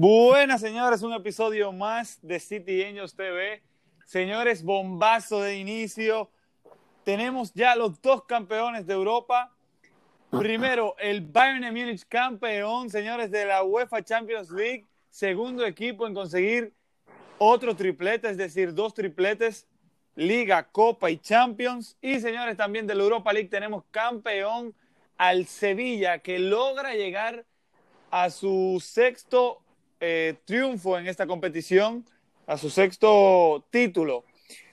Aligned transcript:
Buenas, 0.00 0.60
señores, 0.60 1.02
un 1.02 1.12
episodio 1.12 1.72
más 1.72 2.20
de 2.22 2.38
City 2.38 2.84
Angels 2.84 3.16
TV. 3.16 3.64
Señores, 4.06 4.62
bombazo 4.62 5.40
de 5.40 5.58
inicio. 5.58 6.30
Tenemos 7.02 7.52
ya 7.52 7.74
los 7.74 8.00
dos 8.00 8.22
campeones 8.22 8.86
de 8.86 8.94
Europa. 8.94 9.52
Primero, 10.30 10.94
el 11.00 11.22
Bayern 11.22 11.62
de 11.62 11.72
Múnich 11.72 12.06
campeón, 12.06 12.88
señores, 12.90 13.32
de 13.32 13.44
la 13.44 13.64
UEFA 13.64 14.04
Champions 14.04 14.52
League. 14.52 14.86
Segundo 15.10 15.66
equipo 15.66 16.06
en 16.06 16.14
conseguir 16.14 16.72
otro 17.38 17.74
triplete, 17.74 18.30
es 18.30 18.36
decir, 18.36 18.72
dos 18.72 18.94
tripletes, 18.94 19.66
Liga, 20.14 20.62
Copa 20.62 21.10
y 21.10 21.18
Champions. 21.18 21.96
Y 22.00 22.20
señores, 22.20 22.56
también 22.56 22.86
de 22.86 22.94
la 22.94 23.02
Europa 23.02 23.32
League 23.32 23.48
tenemos 23.48 23.82
campeón 23.90 24.76
al 25.16 25.46
Sevilla, 25.46 26.20
que 26.20 26.38
logra 26.38 26.94
llegar 26.94 27.44
a 28.12 28.30
su 28.30 28.80
sexto 28.80 29.64
eh, 30.00 30.34
triunfo 30.44 30.98
en 30.98 31.06
esta 31.06 31.26
competición, 31.26 32.04
a 32.46 32.56
su 32.56 32.70
sexto 32.70 33.64
título. 33.70 34.24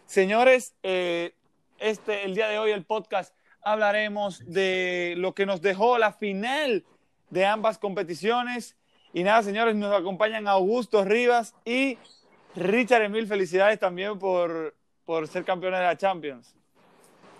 Señores, 0.05 0.73
eh, 0.83 1.33
este, 1.79 2.23
el 2.23 2.35
día 2.35 2.47
de 2.47 2.57
hoy 2.57 2.71
el 2.71 2.85
podcast 2.85 3.35
hablaremos 3.61 4.41
de 4.45 5.15
lo 5.17 5.33
que 5.33 5.45
nos 5.45 5.61
dejó 5.61 5.97
la 5.97 6.13
final 6.13 6.85
de 7.29 7.45
ambas 7.45 7.77
competiciones. 7.77 8.77
Y 9.13 9.23
nada, 9.23 9.43
señores, 9.43 9.75
nos 9.75 9.93
acompañan 9.93 10.47
Augusto 10.47 11.03
Rivas 11.03 11.53
y 11.65 11.97
Richard 12.55 13.03
Emil. 13.03 13.27
Felicidades 13.27 13.79
también 13.79 14.17
por, 14.19 14.75
por 15.05 15.27
ser 15.27 15.43
campeones 15.43 15.79
de 15.79 15.85
la 15.85 15.97
Champions. 15.97 16.55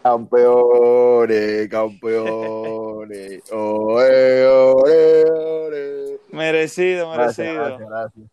Campeones, 0.04 1.68
campeones. 1.70 3.42
Oe, 3.52 4.46
oe, 4.46 5.24
oe. 5.32 6.05
Merecido, 6.36 7.12
merecido. 7.12 7.54
gracias, 7.54 7.90
gracias. 7.90 8.28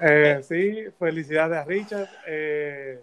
Eh, 0.00 0.40
sí, 0.42 0.90
felicidades 0.98 1.58
a 1.58 1.64
Richard, 1.64 2.08
eh, 2.26 3.00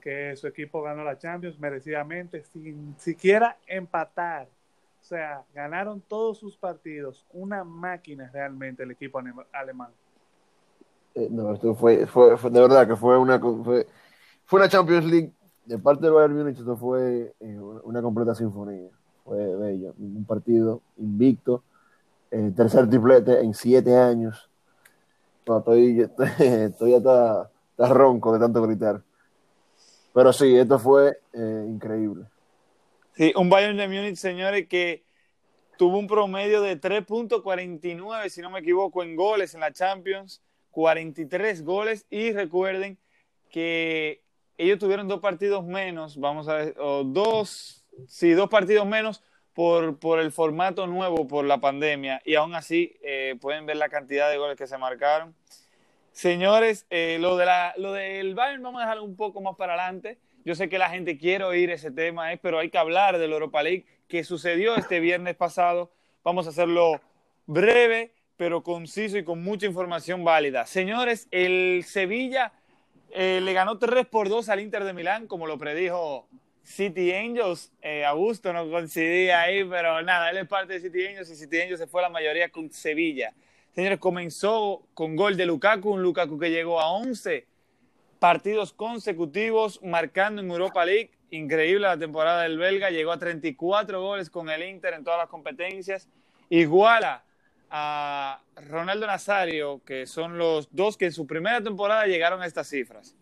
que 0.00 0.36
su 0.36 0.46
equipo 0.46 0.82
ganó 0.82 1.02
la 1.02 1.18
Champions 1.18 1.58
merecidamente, 1.58 2.44
sin 2.44 2.94
siquiera 2.98 3.56
empatar. 3.66 4.46
O 5.00 5.04
sea, 5.04 5.44
ganaron 5.54 6.00
todos 6.00 6.38
sus 6.38 6.56
partidos. 6.56 7.24
Una 7.32 7.64
máquina 7.64 8.30
realmente 8.32 8.82
el 8.82 8.90
equipo 8.92 9.20
alemán. 9.52 9.90
Eh, 11.14 11.28
no, 11.30 11.52
esto 11.54 11.74
fue, 11.74 12.06
fue, 12.06 12.36
fue- 12.36 12.50
de 12.50 12.60
verdad 12.60 12.86
que 12.86 12.96
fue 12.96 13.18
una, 13.18 13.38
fue, 13.38 13.86
fue 14.44 14.60
una 14.60 14.68
Champions 14.68 15.04
League 15.06 15.32
de 15.64 15.78
parte 15.78 16.04
del 16.04 16.14
Bayern 16.14 16.36
Múnich. 16.36 16.58
Esto 16.58 16.76
fue 16.76 17.34
eh, 17.40 17.58
una 17.84 18.02
completa 18.02 18.34
sinfonía. 18.34 18.90
Fue 19.24 19.56
bello. 19.56 19.94
Un 19.98 20.24
partido 20.24 20.82
invicto. 20.98 21.62
Eh, 22.30 22.52
tercer 22.54 22.88
triplete 22.88 23.40
en 23.40 23.54
siete 23.54 23.96
años. 23.96 24.50
No, 25.46 25.58
estoy, 25.58 26.08
estoy, 26.38 27.02
ronco 27.78 28.32
de 28.32 28.38
tanto 28.38 28.62
gritar. 28.62 29.02
Pero 30.12 30.32
sí, 30.32 30.56
esto 30.56 30.78
fue 30.78 31.20
eh, 31.32 31.66
increíble. 31.68 32.24
Sí, 33.14 33.32
un 33.36 33.48
Bayern 33.48 33.76
de 33.76 33.88
Múnich, 33.88 34.16
señores, 34.16 34.66
que 34.68 35.04
tuvo 35.78 35.98
un 35.98 36.06
promedio 36.06 36.62
de 36.62 36.80
3.49, 36.80 38.28
si 38.28 38.40
no 38.40 38.50
me 38.50 38.60
equivoco, 38.60 39.02
en 39.02 39.14
goles 39.14 39.54
en 39.54 39.60
la 39.60 39.72
Champions, 39.72 40.42
43 40.70 41.64
goles. 41.64 42.06
Y 42.10 42.32
recuerden 42.32 42.98
que 43.50 44.22
ellos 44.58 44.78
tuvieron 44.78 45.08
dos 45.08 45.20
partidos 45.20 45.64
menos, 45.64 46.18
vamos 46.18 46.48
a 46.48 46.54
ver, 46.56 46.74
o 46.78 47.04
dos, 47.04 47.84
sí, 48.06 48.32
dos 48.32 48.48
partidos 48.48 48.86
menos 48.86 49.22
por, 49.56 49.98
por 49.98 50.20
el 50.20 50.32
formato 50.32 50.86
nuevo, 50.86 51.26
por 51.26 51.46
la 51.46 51.58
pandemia. 51.58 52.20
Y 52.26 52.34
aún 52.34 52.54
así 52.54 52.94
eh, 53.02 53.36
pueden 53.40 53.64
ver 53.64 53.78
la 53.78 53.88
cantidad 53.88 54.30
de 54.30 54.36
goles 54.36 54.58
que 54.58 54.66
se 54.66 54.76
marcaron. 54.76 55.34
Señores, 56.12 56.84
eh, 56.90 57.16
lo, 57.18 57.38
de 57.38 57.46
la, 57.46 57.72
lo 57.78 57.94
del 57.94 58.34
Bayern 58.34 58.62
vamos 58.62 58.82
a 58.82 58.84
dejarlo 58.84 59.04
un 59.04 59.16
poco 59.16 59.40
más 59.40 59.56
para 59.56 59.72
adelante. 59.72 60.18
Yo 60.44 60.54
sé 60.54 60.68
que 60.68 60.76
la 60.76 60.90
gente 60.90 61.16
quiere 61.16 61.44
oír 61.44 61.70
ese 61.70 61.90
tema, 61.90 62.34
eh, 62.34 62.38
pero 62.40 62.58
hay 62.58 62.68
que 62.68 62.76
hablar 62.76 63.16
de 63.16 63.28
la 63.28 63.32
Europa 63.32 63.62
League 63.62 63.86
que 64.08 64.24
sucedió 64.24 64.76
este 64.76 65.00
viernes 65.00 65.36
pasado. 65.36 65.90
Vamos 66.22 66.46
a 66.46 66.50
hacerlo 66.50 67.00
breve, 67.46 68.12
pero 68.36 68.62
conciso 68.62 69.16
y 69.16 69.24
con 69.24 69.42
mucha 69.42 69.64
información 69.64 70.22
válida. 70.22 70.66
Señores, 70.66 71.28
el 71.30 71.82
Sevilla 71.86 72.52
le 73.14 73.52
ganó 73.54 73.78
3 73.78 74.04
por 74.06 74.28
2 74.28 74.50
al 74.50 74.60
Inter 74.60 74.84
de 74.84 74.92
Milán, 74.92 75.26
como 75.26 75.46
lo 75.46 75.56
predijo 75.56 76.28
City 76.66 77.14
Angels. 77.14 77.72
Eh, 77.80 78.04
Augusto 78.04 78.52
no 78.52 78.68
coincidía 78.68 79.42
ahí, 79.42 79.62
pero 79.64 80.02
nada, 80.02 80.30
él 80.30 80.38
es 80.38 80.48
parte 80.48 80.72
de 80.74 80.80
City 80.80 81.06
Angels 81.06 81.30
y 81.30 81.36
City 81.36 81.60
Angels 81.60 81.78
se 81.78 81.86
fue 81.86 82.02
la 82.02 82.08
mayoría 82.08 82.50
con 82.50 82.70
Sevilla. 82.72 83.32
Señores, 83.72 84.00
comenzó 84.00 84.82
con 84.92 85.14
gol 85.14 85.36
de 85.36 85.46
Lukaku, 85.46 85.90
un 85.90 86.02
Lukaku 86.02 86.38
que 86.38 86.50
llegó 86.50 86.80
a 86.80 86.90
11 86.90 87.46
partidos 88.18 88.72
consecutivos 88.72 89.80
marcando 89.82 90.42
en 90.42 90.50
Europa 90.50 90.84
League. 90.84 91.12
Increíble 91.30 91.86
la 91.86 91.98
temporada 91.98 92.42
del 92.42 92.58
belga, 92.58 92.90
llegó 92.90 93.12
a 93.12 93.18
34 93.18 94.02
goles 94.02 94.28
con 94.28 94.50
el 94.50 94.64
Inter 94.64 94.94
en 94.94 95.04
todas 95.04 95.20
las 95.20 95.28
competencias. 95.28 96.08
Iguala 96.50 97.24
a 97.70 98.40
Ronaldo 98.56 99.06
Nazario, 99.06 99.82
que 99.84 100.06
son 100.06 100.36
los 100.36 100.68
dos 100.72 100.96
que 100.96 101.06
en 101.06 101.12
su 101.12 101.28
primera 101.28 101.60
temporada 101.60 102.06
llegaron 102.06 102.42
a 102.42 102.46
estas 102.46 102.68
cifras. 102.68 103.14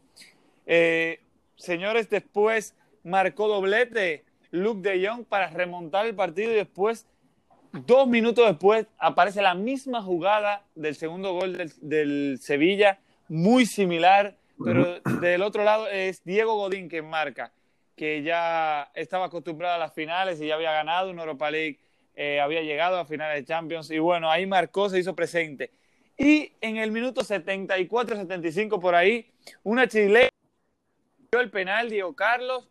Eh, 0.64 1.20
señores, 1.56 2.08
después 2.08 2.74
marcó 3.04 3.48
doblete 3.48 4.24
Luke 4.50 4.88
de 4.88 5.06
Jong 5.06 5.24
para 5.24 5.48
remontar 5.48 6.06
el 6.06 6.14
partido 6.14 6.50
y 6.50 6.54
después, 6.54 7.06
dos 7.72 8.08
minutos 8.08 8.46
después, 8.46 8.86
aparece 8.98 9.42
la 9.42 9.54
misma 9.54 10.02
jugada 10.02 10.64
del 10.74 10.96
segundo 10.96 11.32
gol 11.32 11.56
del, 11.56 11.72
del 11.80 12.38
Sevilla, 12.40 12.98
muy 13.28 13.66
similar, 13.66 14.36
pero 14.62 15.00
del 15.20 15.42
otro 15.42 15.64
lado 15.64 15.88
es 15.88 16.24
Diego 16.24 16.54
Godín 16.54 16.88
que 16.88 17.02
marca, 17.02 17.52
que 17.96 18.22
ya 18.22 18.90
estaba 18.94 19.26
acostumbrado 19.26 19.74
a 19.74 19.78
las 19.78 19.92
finales 19.92 20.40
y 20.40 20.46
ya 20.46 20.54
había 20.54 20.72
ganado 20.72 21.10
una 21.10 21.22
Europa 21.22 21.50
League, 21.50 21.80
eh, 22.14 22.40
había 22.40 22.62
llegado 22.62 22.98
a 22.98 23.04
finales 23.04 23.36
de 23.36 23.44
Champions 23.44 23.90
y 23.90 23.98
bueno, 23.98 24.30
ahí 24.30 24.46
marcó, 24.46 24.88
se 24.88 25.00
hizo 25.00 25.14
presente. 25.14 25.72
Y 26.16 26.52
en 26.60 26.76
el 26.76 26.92
minuto 26.92 27.22
74-75 27.22 28.80
por 28.80 28.94
ahí, 28.94 29.32
una 29.64 29.88
chilena 29.88 30.28
dio 31.32 31.40
el 31.40 31.50
penal, 31.50 31.90
Diego 31.90 32.14
Carlos, 32.14 32.68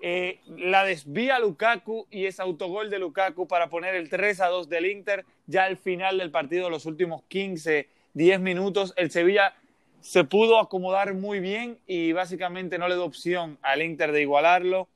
eh, 0.00 0.40
la 0.46 0.84
desvía 0.84 1.38
Lukaku 1.38 2.06
y 2.10 2.26
es 2.26 2.38
autogol 2.38 2.88
de 2.88 2.98
Lukaku 2.98 3.48
para 3.48 3.68
poner 3.68 3.94
el 3.94 4.08
3 4.08 4.40
a 4.40 4.46
2 4.46 4.68
del 4.68 4.86
Inter. 4.86 5.24
Ya 5.46 5.64
al 5.64 5.76
final 5.76 6.18
del 6.18 6.30
partido, 6.30 6.70
los 6.70 6.86
últimos 6.86 7.22
15, 7.28 7.88
10 8.14 8.40
minutos, 8.40 8.94
el 8.96 9.10
Sevilla 9.10 9.54
se 10.00 10.22
pudo 10.22 10.60
acomodar 10.60 11.14
muy 11.14 11.40
bien 11.40 11.78
y 11.86 12.12
básicamente 12.12 12.78
no 12.78 12.88
le 12.88 12.94
dio 12.94 13.04
opción 13.04 13.58
al 13.62 13.82
Inter 13.82 14.12
de 14.12 14.22
igualarlo. 14.22 14.88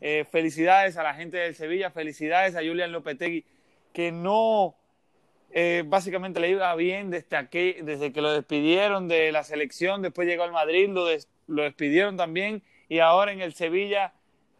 Eh, 0.00 0.24
felicidades 0.30 0.96
a 0.96 1.02
la 1.02 1.14
gente 1.14 1.38
del 1.38 1.54
Sevilla, 1.54 1.90
felicidades 1.90 2.54
a 2.54 2.60
Julian 2.60 2.92
Lopetegui, 2.92 3.44
que 3.92 4.12
no 4.12 4.76
eh, 5.50 5.82
básicamente 5.86 6.40
le 6.40 6.50
iba 6.50 6.74
bien 6.76 7.10
desde, 7.10 7.36
aquel, 7.36 7.84
desde 7.84 8.12
que 8.12 8.20
lo 8.20 8.32
despidieron 8.32 9.08
de 9.08 9.32
la 9.32 9.42
selección, 9.42 10.02
después 10.02 10.28
llegó 10.28 10.44
al 10.44 10.52
Madrid, 10.52 10.88
lo 10.88 11.62
despidieron 11.62 12.16
también 12.16 12.62
y 12.88 12.98
ahora 12.98 13.32
en 13.32 13.40
el 13.40 13.54
Sevilla 13.54 14.12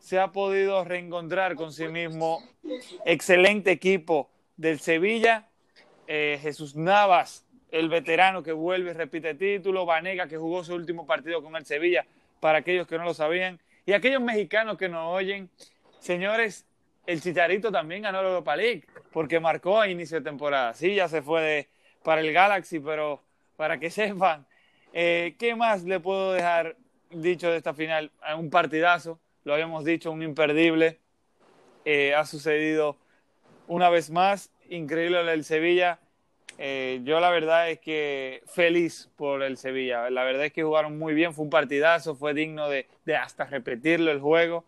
se 0.05 0.19
ha 0.19 0.33
podido 0.33 0.85
reencontrar 0.85 1.55
con 1.55 1.73
sí 1.73 1.89
mismo. 1.89 2.43
Excelente 3.07 3.71
equipo 3.71 4.29
del 4.55 4.79
Sevilla. 4.79 5.49
Eh, 6.07 6.39
Jesús 6.43 6.77
Navas, 6.77 7.47
el 7.71 7.89
veterano 7.89 8.43
que 8.43 8.53
vuelve 8.53 8.91
y 8.91 8.93
repite 8.93 9.35
título. 9.35 9.87
Vanega, 9.87 10.29
que 10.29 10.37
jugó 10.37 10.63
su 10.63 10.75
último 10.75 11.07
partido 11.07 11.43
con 11.43 11.57
el 11.57 11.65
Sevilla, 11.65 12.05
para 12.39 12.59
aquellos 12.59 12.87
que 12.87 12.99
no 12.99 13.05
lo 13.05 13.15
sabían. 13.15 13.59
Y 13.87 13.95
aquellos 13.95 14.21
mexicanos 14.21 14.77
que 14.77 14.91
nos 14.91 15.11
oyen, 15.11 15.49
señores, 16.01 16.67
el 17.07 17.23
Chicharito 17.23 17.73
también 17.73 18.03
ganó 18.03 18.21
la 18.23 18.29
Europa 18.29 18.57
League, 18.57 18.85
porque 19.11 19.41
marcó 19.41 19.81
a 19.81 19.89
inicio 19.89 20.19
de 20.19 20.25
temporada. 20.25 20.75
Sí, 20.75 20.95
ya 20.95 21.09
se 21.09 21.23
fue 21.23 21.71
para 22.03 22.21
el 22.21 22.31
Galaxy, 22.31 22.79
pero 22.79 23.23
para 23.57 23.81
que 23.81 23.89
sepan, 23.91 24.47
eh, 24.93 25.35
¿qué 25.39 25.55
más 25.55 25.83
le 25.85 25.99
puedo 25.99 26.35
dejar 26.35 26.77
dicho 27.09 27.51
de 27.51 27.57
esta 27.57 27.73
final? 27.73 28.13
Un 28.37 28.51
partidazo 28.51 29.19
lo 29.45 29.55
habíamos 29.55 29.85
dicho, 29.85 30.11
un 30.11 30.23
imperdible. 30.23 30.99
Eh, 31.85 32.15
ha 32.15 32.25
sucedido 32.25 32.97
una 33.69 33.91
vez 33.91 34.11
más, 34.11 34.51
increíble 34.69 35.21
el 35.33 35.45
Sevilla. 35.45 36.01
Eh, 36.57 37.01
yo 37.05 37.21
la 37.21 37.31
verdad 37.31 37.71
es 37.71 37.81
que 37.81 38.43
feliz 38.47 39.11
por 39.17 39.43
el 39.43 39.57
Sevilla. 39.57 40.09
La 40.11 40.25
verdad 40.25 40.47
es 40.47 40.53
que 40.53 40.63
jugaron 40.63 40.99
muy 40.99 41.15
bien, 41.15 41.35
fue 41.35 41.45
un 41.45 41.51
partidazo, 41.51 42.15
fue 42.15 42.33
digno 42.33 42.69
de, 42.69 42.87
de 43.05 43.17
hasta 43.17 43.45
repetirlo 43.45 44.11
el 44.11 44.21
juego. 44.21 44.65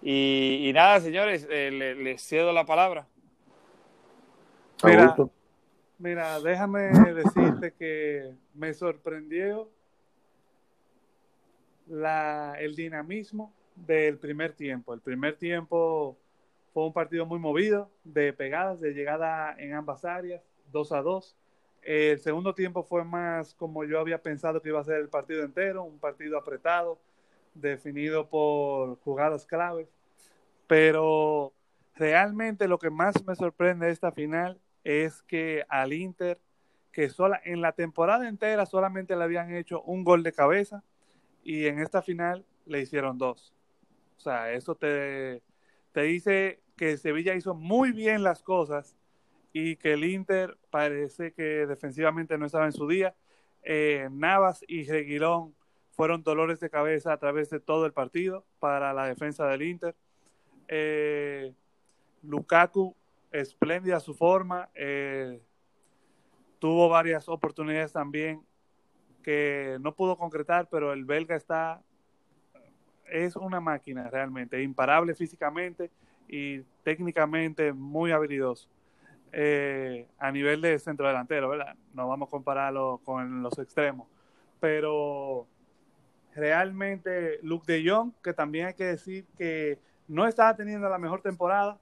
Y, 0.00 0.68
y 0.68 0.72
nada, 0.72 1.00
señores, 1.00 1.46
eh, 1.50 1.70
les 1.70 1.96
le 1.96 2.18
cedo 2.18 2.52
la 2.52 2.64
palabra. 2.64 3.06
Mira, 4.84 5.14
mira, 5.98 6.40
déjame 6.40 6.88
decirte 7.14 7.72
que 7.78 8.32
me 8.54 8.74
sorprendió 8.74 9.68
la, 11.86 12.56
el 12.58 12.74
dinamismo 12.74 13.52
del 13.74 14.18
primer 14.18 14.52
tiempo. 14.52 14.94
El 14.94 15.00
primer 15.00 15.36
tiempo 15.36 16.18
fue 16.72 16.86
un 16.86 16.92
partido 16.92 17.26
muy 17.26 17.38
movido, 17.38 17.90
de 18.04 18.32
pegadas, 18.32 18.80
de 18.80 18.92
llegada 18.92 19.54
en 19.58 19.74
ambas 19.74 20.04
áreas, 20.04 20.42
2 20.72 20.92
a 20.92 21.02
2. 21.02 21.36
El 21.82 22.18
segundo 22.20 22.54
tiempo 22.54 22.82
fue 22.82 23.04
más 23.04 23.54
como 23.54 23.84
yo 23.84 23.98
había 23.98 24.22
pensado 24.22 24.62
que 24.62 24.68
iba 24.68 24.80
a 24.80 24.84
ser 24.84 24.96
el 24.96 25.08
partido 25.08 25.42
entero, 25.42 25.82
un 25.82 25.98
partido 25.98 26.38
apretado, 26.38 26.98
definido 27.54 28.28
por 28.28 28.98
jugadas 29.00 29.46
claves. 29.46 29.88
Pero 30.66 31.52
realmente 31.94 32.68
lo 32.68 32.78
que 32.78 32.90
más 32.90 33.24
me 33.26 33.34
sorprende 33.34 33.86
de 33.86 33.92
esta 33.92 34.12
final 34.12 34.60
es 34.84 35.22
que 35.22 35.64
al 35.68 35.92
Inter, 35.92 36.40
que 36.92 37.08
sola, 37.08 37.40
en 37.44 37.60
la 37.60 37.72
temporada 37.72 38.28
entera 38.28 38.66
solamente 38.66 39.16
le 39.16 39.24
habían 39.24 39.54
hecho 39.54 39.82
un 39.82 40.04
gol 40.04 40.22
de 40.22 40.32
cabeza 40.32 40.82
y 41.42 41.66
en 41.66 41.80
esta 41.80 42.02
final 42.02 42.44
le 42.66 42.80
hicieron 42.80 43.18
dos. 43.18 43.52
O 44.22 44.24
sea, 44.24 44.52
eso 44.52 44.76
te, 44.76 45.42
te 45.90 46.02
dice 46.02 46.60
que 46.76 46.96
Sevilla 46.96 47.34
hizo 47.34 47.56
muy 47.56 47.90
bien 47.90 48.22
las 48.22 48.40
cosas 48.44 48.96
y 49.52 49.74
que 49.74 49.94
el 49.94 50.04
Inter 50.04 50.56
parece 50.70 51.32
que 51.32 51.66
defensivamente 51.66 52.38
no 52.38 52.46
estaba 52.46 52.66
en 52.66 52.72
su 52.72 52.86
día. 52.86 53.16
Eh, 53.64 54.08
Navas 54.12 54.64
y 54.68 54.84
Reguilón 54.84 55.56
fueron 55.90 56.22
dolores 56.22 56.60
de 56.60 56.70
cabeza 56.70 57.12
a 57.12 57.16
través 57.16 57.50
de 57.50 57.58
todo 57.58 57.84
el 57.84 57.92
partido 57.92 58.46
para 58.60 58.92
la 58.94 59.08
defensa 59.08 59.44
del 59.48 59.62
Inter. 59.62 59.96
Eh, 60.68 61.52
Lukaku, 62.22 62.94
espléndida 63.32 63.98
su 63.98 64.14
forma, 64.14 64.70
eh, 64.76 65.42
tuvo 66.60 66.88
varias 66.88 67.28
oportunidades 67.28 67.92
también 67.92 68.46
que 69.24 69.78
no 69.80 69.96
pudo 69.96 70.16
concretar, 70.16 70.68
pero 70.70 70.92
el 70.92 71.04
belga 71.04 71.34
está, 71.34 71.82
es 73.10 73.36
una 73.36 73.60
máquina 73.60 74.08
realmente, 74.10 74.62
imparable 74.62 75.14
físicamente 75.14 75.90
y 76.28 76.60
técnicamente 76.82 77.72
muy 77.72 78.12
habilidoso. 78.12 78.68
Eh, 79.32 80.06
a 80.18 80.30
nivel 80.30 80.60
de 80.60 80.78
centro 80.78 81.06
delantero, 81.06 81.48
¿verdad? 81.48 81.74
No 81.94 82.08
vamos 82.08 82.28
a 82.28 82.30
compararlo 82.30 83.00
con 83.02 83.42
los 83.42 83.58
extremos, 83.58 84.06
pero 84.60 85.46
realmente 86.34 87.38
Luke 87.42 87.70
de 87.70 87.88
Jong, 87.88 88.12
que 88.22 88.34
también 88.34 88.66
hay 88.66 88.74
que 88.74 88.84
decir 88.84 89.24
que 89.38 89.78
no 90.06 90.26
estaba 90.26 90.54
teniendo 90.54 90.88
la 90.88 90.98
mejor 90.98 91.22
temporada, 91.22 91.78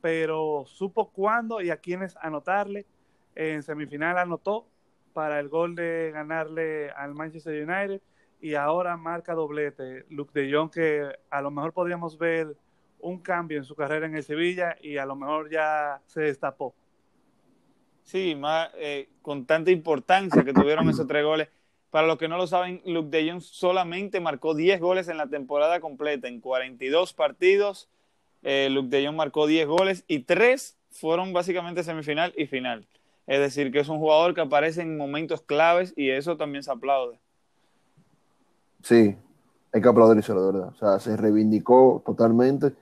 pero 0.00 0.64
supo 0.66 1.10
cuándo 1.10 1.60
y 1.60 1.70
a 1.70 1.76
quiénes 1.76 2.16
anotarle. 2.16 2.86
En 3.34 3.62
semifinal 3.62 4.18
anotó 4.18 4.66
para 5.12 5.38
el 5.38 5.48
gol 5.48 5.76
de 5.76 6.10
ganarle 6.12 6.90
al 6.90 7.14
Manchester 7.14 7.68
United 7.68 8.00
y 8.40 8.54
ahora 8.54 8.96
marca 8.96 9.34
doblete. 9.34 10.04
Luke 10.10 10.38
de 10.38 10.52
Jong, 10.52 10.70
que 10.70 11.08
a 11.30 11.42
lo 11.42 11.50
mejor 11.50 11.72
podríamos 11.72 12.18
ver 12.18 12.56
un 13.00 13.20
cambio 13.20 13.58
en 13.58 13.64
su 13.64 13.74
carrera 13.74 14.06
en 14.06 14.16
el 14.16 14.24
Sevilla 14.24 14.76
y 14.80 14.96
a 14.96 15.06
lo 15.06 15.16
mejor 15.16 15.50
ya 15.50 16.00
se 16.06 16.22
destapó. 16.22 16.74
Sí, 18.02 18.40
eh, 18.76 19.08
con 19.22 19.44
tanta 19.44 19.70
importancia 19.70 20.42
que 20.44 20.54
tuvieron 20.54 20.88
esos 20.88 21.06
tres 21.06 21.24
goles. 21.24 21.48
Para 21.90 22.06
los 22.06 22.18
que 22.18 22.28
no 22.28 22.36
lo 22.36 22.46
saben, 22.46 22.82
Luke 22.84 23.10
de 23.10 23.30
Jong 23.30 23.40
solamente 23.40 24.20
marcó 24.20 24.54
10 24.54 24.80
goles 24.80 25.08
en 25.08 25.16
la 25.16 25.26
temporada 25.26 25.80
completa, 25.80 26.28
en 26.28 26.40
42 26.40 27.12
partidos. 27.14 27.88
Eh, 28.42 28.68
Luke 28.70 28.88
de 28.88 29.06
Jong 29.06 29.16
marcó 29.16 29.46
10 29.46 29.66
goles 29.66 30.04
y 30.06 30.20
3 30.20 30.78
fueron 30.90 31.32
básicamente 31.32 31.82
semifinal 31.82 32.32
y 32.36 32.46
final. 32.46 32.86
Es 33.26 33.40
decir, 33.40 33.72
que 33.72 33.80
es 33.80 33.88
un 33.88 33.98
jugador 33.98 34.34
que 34.34 34.40
aparece 34.40 34.82
en 34.82 34.96
momentos 34.96 35.42
claves 35.42 35.92
y 35.96 36.10
eso 36.10 36.36
también 36.36 36.62
se 36.62 36.70
aplaude. 36.70 37.18
Sí, 38.82 39.16
hay 39.72 39.80
que 39.82 39.88
aplaudírselo, 39.88 40.46
de 40.46 40.52
verdad. 40.52 40.68
O 40.68 40.74
sea, 40.76 40.98
se 40.98 41.16
reivindicó 41.16 42.02
totalmente 42.06 42.74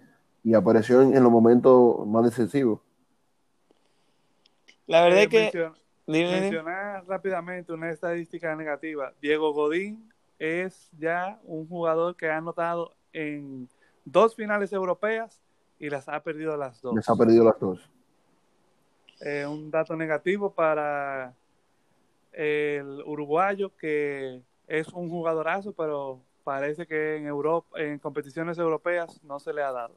y 0.44 0.54
apareció 0.54 1.02
en, 1.02 1.16
en 1.16 1.22
los 1.22 1.32
momentos 1.32 2.06
más 2.06 2.25
decisivos. 2.25 2.81
La 4.87 5.02
verdad 5.02 5.20
Eh, 5.20 5.22
es 5.25 5.28
que. 5.28 5.50
mencion- 5.52 5.75
Dime, 6.08 6.19
dime. 6.28 6.40
mencionar 6.40 7.04
rápidamente 7.08 7.72
una 7.72 7.90
estadística 7.90 8.54
negativa. 8.54 9.12
Diego 9.20 9.52
Godín 9.52 10.08
es 10.38 10.88
ya 10.96 11.40
un 11.43 11.66
jugador 11.66 12.14
que 12.14 12.31
ha 12.31 12.37
anotado 12.37 12.94
en 13.12 13.69
dos 14.04 14.37
finales 14.37 14.72
europeas 14.72 15.40
y 15.81 15.90
las 15.90 16.08
ha 16.08 16.20
perdido 16.20 16.56
las 16.56 16.81
dos. 16.81 16.94
Les 16.94 17.08
ha 17.08 17.16
perdido 17.16 17.42
las 17.44 17.58
dos. 17.58 17.90
Eh, 19.20 19.44
un 19.46 19.69
dato 19.69 19.96
negativo 19.96 20.52
para 20.52 21.34
el 22.32 23.02
uruguayo 23.04 23.75
que 23.76 24.42
es 24.66 24.88
un 24.88 25.08
jugadorazo, 25.08 25.72
pero 25.72 26.20
parece 26.44 26.86
que 26.86 27.16
en 27.16 27.26
Europa, 27.26 27.80
en 27.80 27.98
competiciones 27.98 28.58
europeas 28.58 29.20
no 29.24 29.38
se 29.40 29.52
le 29.52 29.62
ha 29.62 29.72
dado. 29.72 29.96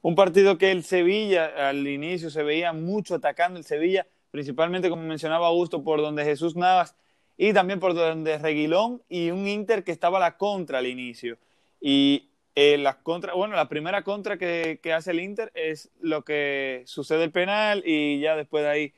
Un 0.00 0.16
partido 0.16 0.58
que 0.58 0.72
el 0.72 0.82
Sevilla 0.82 1.68
al 1.68 1.86
inicio 1.86 2.28
se 2.28 2.42
veía 2.42 2.72
mucho 2.72 3.14
atacando 3.14 3.58
el 3.58 3.64
Sevilla, 3.64 4.06
principalmente 4.32 4.90
como 4.90 5.02
mencionaba 5.02 5.46
Augusto, 5.46 5.84
por 5.84 6.00
donde 6.00 6.24
Jesús 6.24 6.56
Navas 6.56 6.96
y 7.36 7.52
también 7.52 7.78
por 7.78 7.94
donde 7.94 8.38
Reguilón 8.38 9.00
y 9.08 9.30
un 9.30 9.46
Inter 9.46 9.84
que 9.84 9.92
estaba 9.92 10.18
la 10.18 10.36
contra 10.36 10.78
al 10.78 10.86
inicio. 10.86 11.38
Y 11.80 12.30
eh, 12.56 12.78
la 12.78 13.00
contra, 13.02 13.34
bueno, 13.34 13.54
la 13.54 13.68
primera 13.68 14.02
contra 14.02 14.36
que, 14.36 14.80
que 14.82 14.92
hace 14.92 15.12
el 15.12 15.20
Inter 15.20 15.52
es 15.54 15.90
lo 16.00 16.24
que 16.24 16.82
sucede 16.86 17.24
el 17.24 17.30
penal 17.30 17.82
y 17.86 18.20
ya 18.20 18.34
después 18.34 18.64
de 18.64 18.70
ahí 18.70 18.92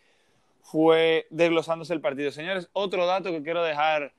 fue 0.62 1.26
desglosándose 1.28 1.92
el 1.92 2.00
partido. 2.00 2.30
Señores, 2.30 2.70
otro 2.72 3.06
dato 3.06 3.30
que 3.30 3.42
quiero 3.42 3.62
dejar 3.62 4.14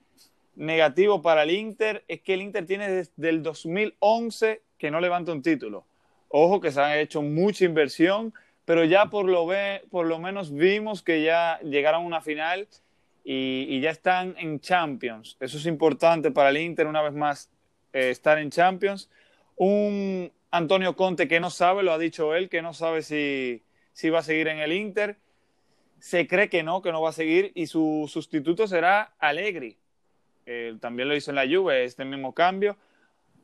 negativo 0.56 1.22
para 1.22 1.44
el 1.44 1.52
Inter 1.52 2.04
es 2.08 2.22
que 2.22 2.34
el 2.34 2.42
Inter 2.42 2.66
tiene 2.66 2.90
desde 2.90 3.30
el 3.30 3.44
2011 3.44 4.62
que 4.78 4.92
no 4.92 5.00
levanta 5.00 5.32
un 5.32 5.42
título. 5.42 5.86
Ojo 6.30 6.60
que 6.60 6.72
se 6.72 6.82
ha 6.82 7.00
hecho 7.00 7.22
mucha 7.22 7.66
inversión, 7.66 8.34
pero 8.66 8.84
ya 8.84 9.08
por 9.08 9.26
lo, 9.26 9.46
ve, 9.46 9.84
por 9.90 10.06
lo 10.06 10.20
menos 10.20 10.54
vimos 10.54 11.02
que 11.02 11.24
ya 11.24 11.60
llegaron 11.62 12.04
a 12.04 12.08
una 12.08 12.22
final 12.22 12.68
y, 13.24 13.68
y 13.70 13.80
ya 13.80 13.92
están 13.92 14.36
en 14.38 14.60
Champions. 14.60 15.38
Eso 15.40 15.58
es 15.58 15.66
importante 15.66 16.32
para 16.32 16.50
el 16.50 16.58
Inter 16.58 16.88
una 16.88 17.02
vez 17.02 17.14
más 17.14 17.50
eh, 17.94 18.10
estar 18.10 18.38
en 18.40 18.50
Champions. 18.50 19.10
Un 19.56 20.32
Antonio 20.52 20.96
Conte 20.96 21.28
que 21.28 21.40
no 21.40 21.50
sabe, 21.50 21.84
lo 21.84 21.94
ha 21.94 21.98
dicho 21.98 22.36
él, 22.36 22.50
que 22.50 22.62
no 22.62 22.74
sabe 22.74 23.02
si, 23.02 23.64
si 23.94 24.10
va 24.10 24.20
a 24.20 24.24
seguir 24.24 24.50
en 24.50 24.60
el 24.60 24.74
Inter. 24.74 25.18
Se 26.00 26.28
cree 26.28 26.50
que 26.50 26.64
no, 26.64 26.82
que 26.82 26.92
no 26.92 27.02
va 27.02 27.10
a 27.10 27.14
seguir 27.14 27.52
y 27.56 27.68
su 27.68 28.10
sustituto 28.12 28.68
será 28.68 29.14
Allegri. 29.18 29.78
Eh, 30.46 30.78
también 30.80 31.10
lo 31.10 31.16
hizo 31.16 31.32
en 31.32 31.36
la 31.36 31.48
Juve, 31.48 31.84
este 31.84 32.06
mismo 32.06 32.34
cambio. 32.34 32.78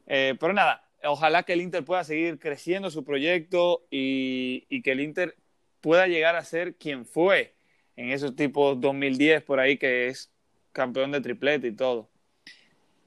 Eh, 0.07 0.35
pero 0.39 0.53
nada, 0.53 0.83
ojalá 1.03 1.43
que 1.43 1.53
el 1.53 1.61
Inter 1.61 1.83
pueda 1.83 2.03
seguir 2.03 2.39
creciendo 2.39 2.89
su 2.89 3.03
proyecto 3.03 3.85
y, 3.89 4.81
que 4.81 4.91
el 4.91 5.01
Inter 5.01 5.35
pueda 5.81 6.07
llegar 6.07 6.35
a 6.35 6.43
ser 6.43 6.75
quien 6.75 7.05
fue 7.05 7.55
en 7.95 8.09
esos 8.09 8.35
tipos 8.35 8.79
2010 8.79 9.43
por 9.43 9.59
ahí, 9.59 9.77
que 9.77 10.07
es 10.07 10.31
campeón 10.71 11.11
de 11.11 11.21
triplete 11.21 11.67
y 11.67 11.75
todo. 11.75 12.09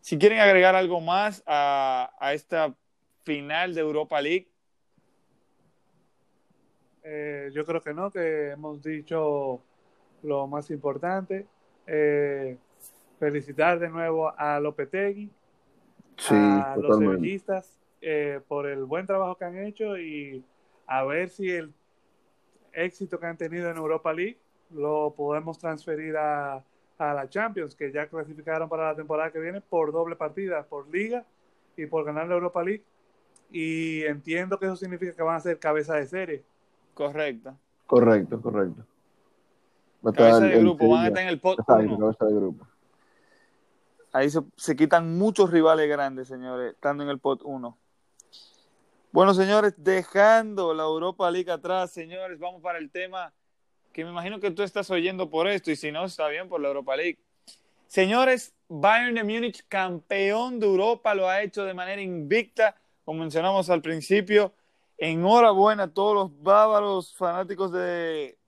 Si 0.01 0.19
quieren 0.19 0.41
agregar 0.41 0.75
algo 0.75 1.01
más 1.01 1.43
a, 1.47 2.15
a 2.21 2.35
esta 2.35 2.75
final 3.25 3.75
de 3.75 3.81
Europa 3.81 4.21
League. 4.21 4.49
Eh, 7.03 7.51
yo 7.53 7.65
creo 7.65 7.83
que 7.83 7.93
no, 7.93 8.11
que 8.11 8.51
hemos 8.51 8.83
dicho 8.83 9.61
lo 10.23 10.47
más 10.47 10.71
importante. 10.71 11.47
Eh, 11.87 12.57
felicitar 13.19 13.79
de 13.79 13.89
nuevo 13.89 14.33
a 14.37 14.61
Lopetegui, 14.61 15.31
Sí, 16.17 16.35
a 16.35 16.77
los 16.77 16.99
sevillistas 16.99 17.81
eh, 18.01 18.41
por 18.47 18.67
el 18.67 18.85
buen 18.85 19.07
trabajo 19.07 19.37
que 19.37 19.45
han 19.45 19.59
hecho 19.59 19.99
y 19.99 20.45
a 20.87 21.03
ver 21.05 21.29
si 21.29 21.51
el 21.51 21.73
éxito 22.73 23.19
que 23.19 23.27
han 23.27 23.37
tenido 23.37 23.69
en 23.69 23.77
Europa 23.77 24.13
League 24.13 24.39
lo 24.71 25.13
podemos 25.17 25.59
transferir 25.59 26.17
a, 26.17 26.63
a 26.99 27.15
la 27.15 27.29
Champions, 27.29 27.75
que 27.75 27.91
ya 27.91 28.07
clasificaron 28.07 28.69
para 28.69 28.89
la 28.89 28.97
temporada 28.97 29.31
que 29.33 29.41
viene 29.41 29.61
por 29.61 29.93
doble 29.93 30.17
partida, 30.17 30.65
por 30.65 30.89
liga 30.89 31.25
y 31.77 31.87
por 31.87 32.05
ganar 32.05 32.29
la 32.29 32.35
Europa 32.35 32.63
League. 32.63 32.85
Y 33.51 34.03
entiendo 34.05 34.59
que 34.59 34.67
eso 34.67 34.77
significa 34.77 35.15
que 35.15 35.23
van 35.23 35.37
a 35.37 35.41
ser 35.41 35.59
cabeza 35.59 35.95
de 35.95 36.07
serie. 36.07 36.45
Correcto. 36.95 37.57
Correcto, 37.87 38.41
correcto. 38.41 38.85
Va 40.05 40.11
a 40.11 40.13
estar 40.13 40.31
Cabeza 40.31 40.47
de 40.47 40.61
grupo, 40.61 40.89
van 40.89 41.05
a 41.05 41.09
estar 41.09 41.23
en 41.23 41.29
el 41.29 41.41
pot 41.41 41.59
Exacto, 41.59 41.83
1. 41.83 41.99
cabeza 41.99 42.25
de 42.27 42.35
grupo. 42.35 42.67
Ahí 44.15 44.31
se, 44.31 44.77
quitan 44.77 45.19
muchos 45.19 45.51
rivales 45.51 45.89
grandes, 45.89 46.29
señores, 46.29 46.75
estando 46.75 47.03
en 47.03 47.11
el 47.11 47.19
pot 47.19 47.41
1. 47.43 47.77
Bueno, 49.11 49.35
señores, 49.35 49.75
dejando 49.77 50.73
la 50.73 50.85
Europa 50.85 51.29
League 51.33 51.51
atrás, 51.51 51.91
señores, 51.91 52.39
vamos 52.39 52.63
para 52.63 52.79
el 52.79 52.93
tema 52.93 53.35
que 53.93 54.05
me 54.05 54.13
imagino 54.13 54.39
que 54.39 54.53
tú 54.53 54.63
estás 54.63 54.89
oyendo 54.93 55.29
por 55.31 55.49
esto, 55.49 55.73
y 55.73 55.75
si 55.75 55.91
no, 55.91 56.05
está 56.05 56.29
bien 56.29 56.49
por 56.49 56.61
la 56.61 56.69
Europa 56.69 56.95
League. 56.95 57.19
Señores, 57.89 58.55
Bayern 58.69 59.17
de 59.17 59.25
Múnich, 59.25 59.65
campeón 59.67 60.61
de 60.61 60.67
Europa, 60.67 61.13
lo 61.17 61.29
ha 61.29 61.43
hecho 61.43 61.65
de 61.65 61.75
manera 61.75 62.01
invicta, 62.01 62.77
como 63.05 63.19
mencionamos 63.19 63.69
al 63.69 63.83
principio. 63.83 64.55
Enhorabuena 64.97 65.83
a 65.83 65.89
todos 65.93 66.15
los 66.15 66.41
bávaros 66.41 67.17
fanáticos 67.17 67.73
de, 67.73 68.39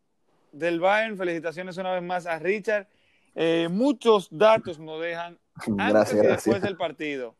del 0.53 0.79
Bayern. 0.79 1.19
Felicitaciones 1.19 1.77
una 1.77 1.93
vez 1.93 2.05
más 2.05 2.25
a 2.25 2.39
Richard. 2.39 2.87
Eh, 3.35 3.67
muchos 3.69 4.29
datos 4.31 4.79
nos 4.79 5.01
dejan 5.01 5.37
antes 5.79 5.89
Gracias, 5.89 6.13
y 6.13 6.17
después 6.17 6.45
gracias. 6.45 6.63
del 6.63 6.77
partido. 6.77 7.37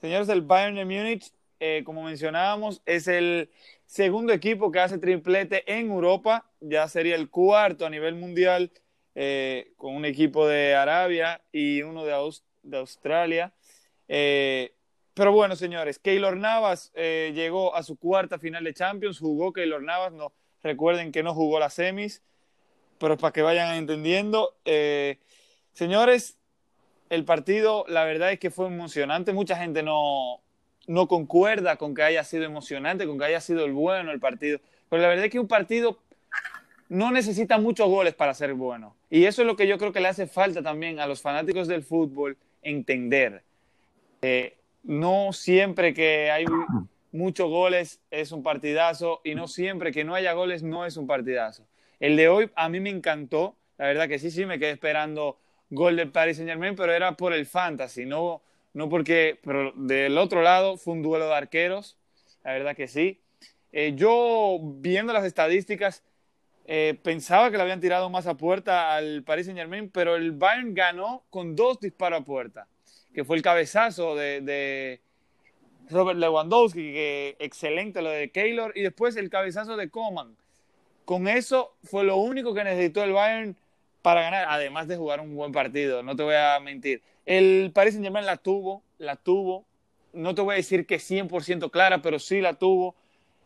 Señores, 0.00 0.28
el 0.28 0.42
Bayern 0.42 0.76
de 0.76 0.84
Múnich, 0.84 1.32
eh, 1.60 1.82
como 1.84 2.02
mencionábamos, 2.02 2.82
es 2.86 3.06
el 3.06 3.50
segundo 3.86 4.32
equipo 4.32 4.72
que 4.72 4.80
hace 4.80 4.98
triplete 4.98 5.70
en 5.72 5.90
Europa, 5.90 6.50
ya 6.60 6.88
sería 6.88 7.14
el 7.14 7.30
cuarto 7.30 7.86
a 7.86 7.90
nivel 7.90 8.14
mundial 8.14 8.72
eh, 9.14 9.74
con 9.76 9.94
un 9.94 10.06
equipo 10.06 10.48
de 10.48 10.74
Arabia 10.74 11.42
y 11.52 11.82
uno 11.82 12.04
de, 12.04 12.14
de 12.62 12.78
Australia. 12.78 13.52
Eh, 14.08 14.74
pero 15.12 15.32
bueno, 15.32 15.54
señores, 15.54 15.98
Keylor 15.98 16.38
Navas 16.38 16.90
eh, 16.94 17.32
llegó 17.34 17.76
a 17.76 17.82
su 17.82 17.96
cuarta 17.96 18.38
final 18.38 18.64
de 18.64 18.72
Champions, 18.72 19.18
jugó 19.18 19.52
Keylor 19.52 19.82
Navas, 19.82 20.12
no, 20.14 20.32
recuerden 20.62 21.12
que 21.12 21.22
no 21.22 21.34
jugó 21.34 21.60
las 21.60 21.74
semis, 21.74 22.22
pero 22.98 23.18
para 23.18 23.32
que 23.32 23.42
vayan 23.42 23.74
entendiendo. 23.76 24.56
señores, 25.74 26.38
el 27.12 27.26
partido, 27.26 27.84
la 27.88 28.04
verdad 28.04 28.32
es 28.32 28.38
que 28.38 28.50
fue 28.50 28.66
emocionante, 28.68 29.34
mucha 29.34 29.54
gente 29.54 29.82
no, 29.82 30.40
no 30.86 31.08
concuerda 31.08 31.76
con 31.76 31.94
que 31.94 32.02
haya 32.02 32.24
sido 32.24 32.44
emocionante, 32.44 33.06
con 33.06 33.18
que 33.18 33.26
haya 33.26 33.40
sido 33.42 33.66
el 33.66 33.72
bueno 33.72 34.12
el 34.12 34.18
partido, 34.18 34.60
pero 34.88 35.02
la 35.02 35.08
verdad 35.08 35.26
es 35.26 35.30
que 35.30 35.38
un 35.38 35.46
partido 35.46 35.98
no 36.88 37.10
necesita 37.10 37.58
muchos 37.58 37.86
goles 37.88 38.14
para 38.14 38.32
ser 38.32 38.54
bueno. 38.54 38.96
Y 39.10 39.26
eso 39.26 39.42
es 39.42 39.46
lo 39.46 39.56
que 39.56 39.66
yo 39.66 39.76
creo 39.76 39.92
que 39.92 40.00
le 40.00 40.08
hace 40.08 40.26
falta 40.26 40.62
también 40.62 41.00
a 41.00 41.06
los 41.06 41.20
fanáticos 41.20 41.68
del 41.68 41.82
fútbol 41.82 42.38
entender. 42.62 43.42
no 44.82 45.34
siempre 45.34 45.92
que 45.92 46.30
hay 46.30 46.46
muchos 47.12 47.50
goles 47.50 48.00
es 48.10 48.32
un 48.32 48.42
partidazo 48.42 49.20
y 49.22 49.34
no 49.34 49.48
siempre 49.48 49.92
que 49.92 50.02
no 50.02 50.14
haya 50.14 50.32
goles 50.32 50.62
no 50.62 50.86
es 50.86 50.96
un 50.96 51.06
partidazo. 51.06 51.66
El 52.00 52.16
de 52.16 52.28
hoy 52.28 52.50
a 52.54 52.70
mí 52.70 52.80
me 52.80 52.88
encantó, 52.88 53.54
la 53.76 53.86
verdad 53.86 54.08
que 54.08 54.18
sí, 54.18 54.30
sí, 54.30 54.46
me 54.46 54.58
quedé 54.58 54.70
esperando 54.70 55.36
gol 55.72 55.96
del 55.96 56.10
Paris 56.10 56.36
Saint 56.36 56.50
Germain, 56.50 56.76
pero 56.76 56.92
era 56.92 57.16
por 57.16 57.32
el 57.32 57.46
fantasy, 57.46 58.04
no, 58.04 58.42
no 58.74 58.88
porque, 58.88 59.38
pero 59.42 59.72
del 59.74 60.18
otro 60.18 60.42
lado 60.42 60.76
fue 60.76 60.92
un 60.92 61.02
duelo 61.02 61.26
de 61.26 61.34
arqueros, 61.34 61.96
la 62.44 62.52
verdad 62.52 62.76
que 62.76 62.88
sí. 62.88 63.20
Eh, 63.72 63.94
yo 63.96 64.58
viendo 64.60 65.14
las 65.14 65.24
estadísticas, 65.24 66.02
eh, 66.66 66.98
pensaba 67.02 67.50
que 67.50 67.56
le 67.56 67.62
habían 67.62 67.80
tirado 67.80 68.10
más 68.10 68.26
a 68.26 68.36
puerta 68.36 68.94
al 68.94 69.22
Paris 69.24 69.46
Saint 69.46 69.58
Germain, 69.58 69.88
pero 69.90 70.14
el 70.14 70.32
Bayern 70.32 70.74
ganó 70.74 71.24
con 71.30 71.56
dos 71.56 71.80
disparos 71.80 72.20
a 72.20 72.24
puerta, 72.24 72.68
que 73.14 73.24
fue 73.24 73.36
el 73.36 73.42
cabezazo 73.42 74.14
de, 74.14 75.00
Robert 75.88 76.18
Lewandowski, 76.18 76.92
que 76.92 77.36
excelente 77.38 78.02
lo 78.02 78.10
de 78.10 78.30
Keylor, 78.30 78.72
y 78.76 78.82
después 78.82 79.16
el 79.16 79.30
cabezazo 79.30 79.76
de 79.76 79.88
Coman. 79.88 80.36
Con 81.06 81.28
eso 81.28 81.74
fue 81.82 82.04
lo 82.04 82.16
único 82.16 82.54
que 82.54 82.62
necesitó 82.62 83.02
el 83.02 83.12
Bayern 83.12 83.56
para 84.02 84.22
ganar, 84.22 84.46
además 84.48 84.88
de 84.88 84.96
jugar 84.96 85.20
un 85.20 85.34
buen 85.34 85.52
partido, 85.52 86.02
no 86.02 86.16
te 86.16 86.22
voy 86.22 86.34
a 86.34 86.58
mentir. 86.60 87.02
El 87.24 87.70
Paris 87.72 87.94
Saint 87.94 88.04
Germain 88.04 88.26
la 88.26 88.36
tuvo, 88.36 88.82
la 88.98 89.16
tuvo, 89.16 89.64
no 90.12 90.34
te 90.34 90.42
voy 90.42 90.54
a 90.54 90.56
decir 90.56 90.86
que 90.86 90.96
100% 90.96 91.70
clara, 91.70 92.02
pero 92.02 92.18
sí 92.18 92.40
la 92.40 92.54
tuvo. 92.54 92.94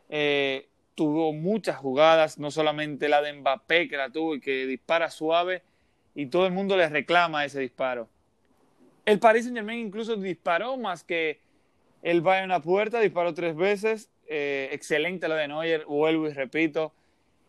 Eh, 0.08 0.68
tuvo 0.94 1.32
muchas 1.32 1.76
jugadas, 1.76 2.38
no 2.38 2.50
solamente 2.50 3.08
la 3.08 3.20
de 3.20 3.34
Mbappé 3.34 3.88
que 3.88 3.96
la 3.96 4.10
tuvo 4.10 4.34
y 4.34 4.40
que 4.40 4.66
dispara 4.66 5.10
suave 5.10 5.62
y 6.14 6.26
todo 6.26 6.46
el 6.46 6.52
mundo 6.52 6.76
le 6.76 6.88
reclama 6.88 7.44
ese 7.44 7.60
disparo. 7.60 8.08
El 9.04 9.20
Paris 9.20 9.44
Saint 9.44 9.56
Germain 9.56 9.86
incluso 9.86 10.16
disparó 10.16 10.78
más 10.78 11.04
que 11.04 11.40
el 12.02 12.22
Bayern 12.22 12.50
a 12.50 12.60
puerta, 12.60 12.98
disparó 12.98 13.34
tres 13.34 13.54
veces. 13.54 14.10
Eh, 14.28 14.70
excelente 14.72 15.28
lo 15.28 15.34
de 15.34 15.46
Neuer, 15.46 15.84
vuelvo 15.84 16.26
y 16.26 16.32
repito. 16.32 16.92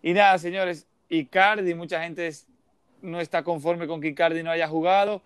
Y 0.04 0.14
nada, 0.14 0.38
señores, 0.38 0.86
Icardi, 1.10 1.74
mucha 1.74 2.04
gente 2.04 2.30
no 3.02 3.20
está 3.20 3.44
conforme 3.44 3.88
con 3.88 4.02
que 4.02 4.10
Icardi 4.10 4.44
no 4.44 4.52
haya 4.52 4.68
jugado, 4.68 5.22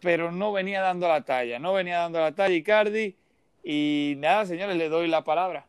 pero 0.00 0.32
no 0.32 0.52
venía 0.52 0.80
dando 0.80 1.08
la 1.08 1.22
talla, 1.24 1.58
no 1.58 1.72
venía 1.72 1.98
dando 1.98 2.20
la 2.20 2.32
talla 2.32 2.54
Icardi. 2.54 3.16
Y 3.62 4.14
nada, 4.18 4.46
señores, 4.46 4.76
le 4.76 4.88
doy 4.88 5.06
la 5.08 5.22
palabra. 5.22 5.66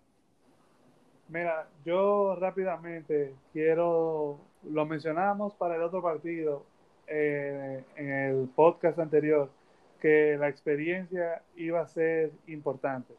Mira, 1.28 1.68
yo 1.86 2.36
rápidamente 2.36 3.34
quiero, 3.54 4.40
lo 4.64 4.86
mencionamos 4.86 5.56
para 5.56 5.76
el 5.76 5.82
otro 5.82 6.02
partido 6.02 6.66
eh, 7.08 7.84
en 7.96 8.12
el 8.12 8.50
podcast 8.56 9.00
anterior, 9.00 9.50
que 10.02 10.38
la 10.40 10.50
experiencia 10.50 11.42
iba 11.56 11.82
a 11.82 11.88
ser 11.88 12.32
importante. 12.48 13.14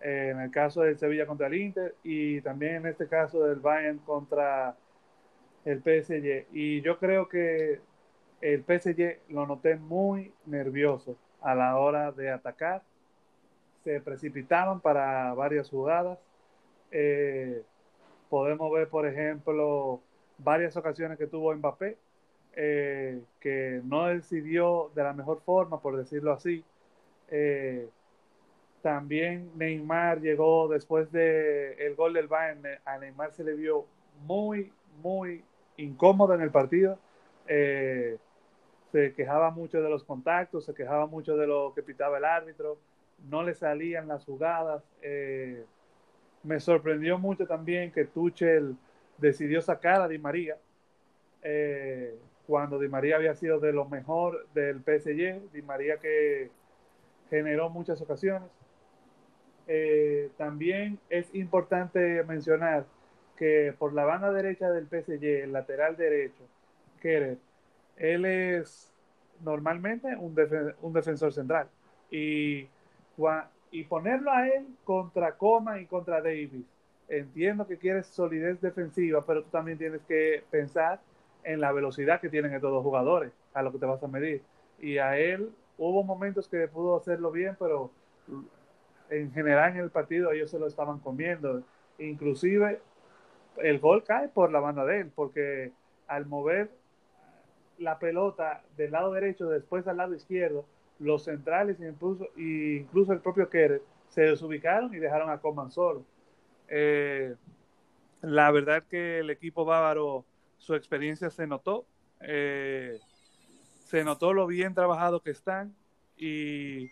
Eh, 0.00 0.30
en 0.32 0.40
el 0.40 0.50
caso 0.50 0.80
del 0.82 0.98
Sevilla 0.98 1.26
contra 1.26 1.48
el 1.48 1.54
Inter 1.54 1.94
y 2.02 2.40
también 2.40 2.76
en 2.76 2.86
este 2.86 3.06
caso 3.06 3.44
del 3.44 3.60
Bayern 3.60 3.98
contra 3.98 4.74
el 5.64 5.78
PSG. 5.82 6.46
Y 6.52 6.80
yo 6.82 6.98
creo 6.98 7.28
que 7.28 7.80
el 8.40 8.64
PSG 8.64 9.20
lo 9.28 9.46
noté 9.46 9.76
muy 9.76 10.32
nervioso 10.46 11.16
a 11.40 11.54
la 11.54 11.76
hora 11.78 12.12
de 12.12 12.30
atacar. 12.30 12.82
Se 13.84 14.00
precipitaron 14.00 14.80
para 14.80 15.32
varias 15.34 15.70
jugadas 15.70 16.18
eh, 16.90 17.62
podemos 18.28 18.72
ver, 18.72 18.88
por 18.88 19.06
ejemplo, 19.06 20.00
varias 20.38 20.76
ocasiones 20.76 21.18
que 21.18 21.26
tuvo 21.26 21.54
Mbappé, 21.54 21.98
eh, 22.54 23.22
que 23.40 23.80
no 23.84 24.06
decidió 24.06 24.90
de 24.94 25.02
la 25.04 25.12
mejor 25.12 25.40
forma, 25.42 25.80
por 25.80 25.96
decirlo 25.96 26.32
así. 26.32 26.64
Eh, 27.28 27.88
también 28.82 29.50
Neymar 29.56 30.20
llegó 30.20 30.68
después 30.68 31.12
del 31.12 31.78
el 31.78 31.94
gol 31.96 32.14
del 32.14 32.28
Bayern, 32.28 32.62
a 32.84 32.98
Neymar 32.98 33.32
se 33.32 33.44
le 33.44 33.54
vio 33.54 33.86
muy, 34.26 34.72
muy 35.02 35.44
incómodo 35.82 36.34
en 36.34 36.40
el 36.42 36.50
partido. 36.50 36.98
se 37.46 39.14
quejaba 39.14 39.50
mucho 39.50 39.80
de 39.82 39.88
los 39.88 40.04
contactos, 40.04 40.64
se 40.64 40.74
quejaba 40.74 41.06
mucho 41.06 41.36
de 41.36 41.46
lo 41.46 41.72
que 41.74 41.82
pitaba 41.82 42.18
el 42.18 42.24
árbitro, 42.24 42.78
no 43.28 43.42
le 43.42 43.54
salían 43.54 44.08
las 44.08 44.24
jugadas. 44.24 44.82
Eh, 45.02 45.64
me 46.42 46.60
sorprendió 46.60 47.18
mucho 47.18 47.46
también 47.46 47.92
que 47.92 48.04
Tuchel 48.04 48.76
decidió 49.18 49.60
sacar 49.60 50.00
a 50.00 50.08
Di 50.08 50.18
María 50.18 50.56
eh, 51.42 52.18
cuando 52.46 52.78
Di 52.78 52.88
María 52.88 53.16
había 53.16 53.34
sido 53.34 53.60
de 53.60 53.72
lo 53.72 53.84
mejor 53.84 54.46
del 54.54 54.80
PSG, 54.80 55.52
Di 55.52 55.62
María 55.62 55.98
que 55.98 56.50
generó 57.28 57.68
muchas 57.68 58.00
ocasiones. 58.00 58.48
Eh, 59.66 60.30
también 60.36 60.98
es 61.10 61.32
importante 61.34 62.24
mencionar 62.24 62.86
que 63.40 63.74
por 63.76 63.92
la 63.92 64.04
banda 64.04 64.30
derecha 64.32 64.70
del 64.70 64.86
PSG, 64.86 65.24
el 65.24 65.52
lateral 65.52 65.96
derecho, 65.96 66.44
Kerer, 67.02 67.38
él 67.96 68.24
es 68.24 68.92
normalmente 69.42 70.14
un, 70.16 70.36
un 70.82 70.92
defensor 70.92 71.32
central. 71.32 71.66
Y 72.12 72.68
y 73.70 73.84
ponerlo 73.84 74.32
a 74.32 74.46
él 74.48 74.66
contra 74.84 75.36
Coma 75.36 75.80
y 75.80 75.86
contra 75.86 76.20
Davis. 76.20 76.64
Entiendo 77.08 77.66
que 77.66 77.76
quieres 77.76 78.06
solidez 78.06 78.60
defensiva, 78.60 79.24
pero 79.26 79.42
tú 79.42 79.50
también 79.50 79.78
tienes 79.78 80.00
que 80.06 80.42
pensar 80.50 81.00
en 81.42 81.60
la 81.60 81.72
velocidad 81.72 82.20
que 82.20 82.28
tienen 82.28 82.52
estos 82.54 82.70
dos 82.70 82.82
jugadores, 82.82 83.32
a 83.54 83.62
lo 83.62 83.72
que 83.72 83.78
te 83.78 83.86
vas 83.86 84.02
a 84.02 84.08
medir. 84.08 84.42
Y 84.78 84.98
a 84.98 85.18
él 85.18 85.50
hubo 85.78 86.02
momentos 86.02 86.48
que 86.48 86.68
pudo 86.68 86.96
hacerlo 86.96 87.30
bien, 87.30 87.56
pero 87.58 87.90
en 89.08 89.32
general 89.32 89.72
en 89.72 89.78
el 89.78 89.90
partido 89.90 90.30
ellos 90.30 90.50
se 90.50 90.58
lo 90.58 90.66
estaban 90.66 90.98
comiendo. 91.00 91.62
Inclusive 91.98 92.80
el 93.58 93.78
gol 93.78 94.04
cae 94.04 94.28
por 94.28 94.52
la 94.52 94.60
banda 94.60 94.84
de 94.84 95.00
él, 95.00 95.12
porque 95.14 95.72
al 96.06 96.26
mover 96.26 96.70
la 97.78 97.98
pelota 97.98 98.62
del 98.76 98.92
lado 98.92 99.12
derecho 99.12 99.48
después 99.48 99.86
al 99.86 99.96
lado 99.96 100.14
izquierdo, 100.14 100.66
los 100.98 101.24
centrales 101.24 101.80
incluso, 101.80 102.28
incluso 102.36 103.12
el 103.12 103.20
propio 103.20 103.48
Kerer 103.48 103.82
se 104.08 104.22
desubicaron 104.22 104.94
y 104.94 104.98
dejaron 104.98 105.30
a 105.30 105.38
Coman 105.38 105.70
solo. 105.70 106.04
Eh, 106.68 107.34
la 108.22 108.50
verdad 108.50 108.84
que 108.84 109.20
el 109.20 109.30
equipo 109.30 109.64
bávaro, 109.64 110.24
su 110.58 110.74
experiencia 110.74 111.30
se 111.30 111.46
notó. 111.46 111.86
Eh, 112.20 112.98
se 113.90 114.04
notó 114.04 114.32
lo 114.34 114.46
bien 114.46 114.74
trabajado 114.74 115.20
que 115.20 115.30
están 115.30 115.74
y 116.16 116.90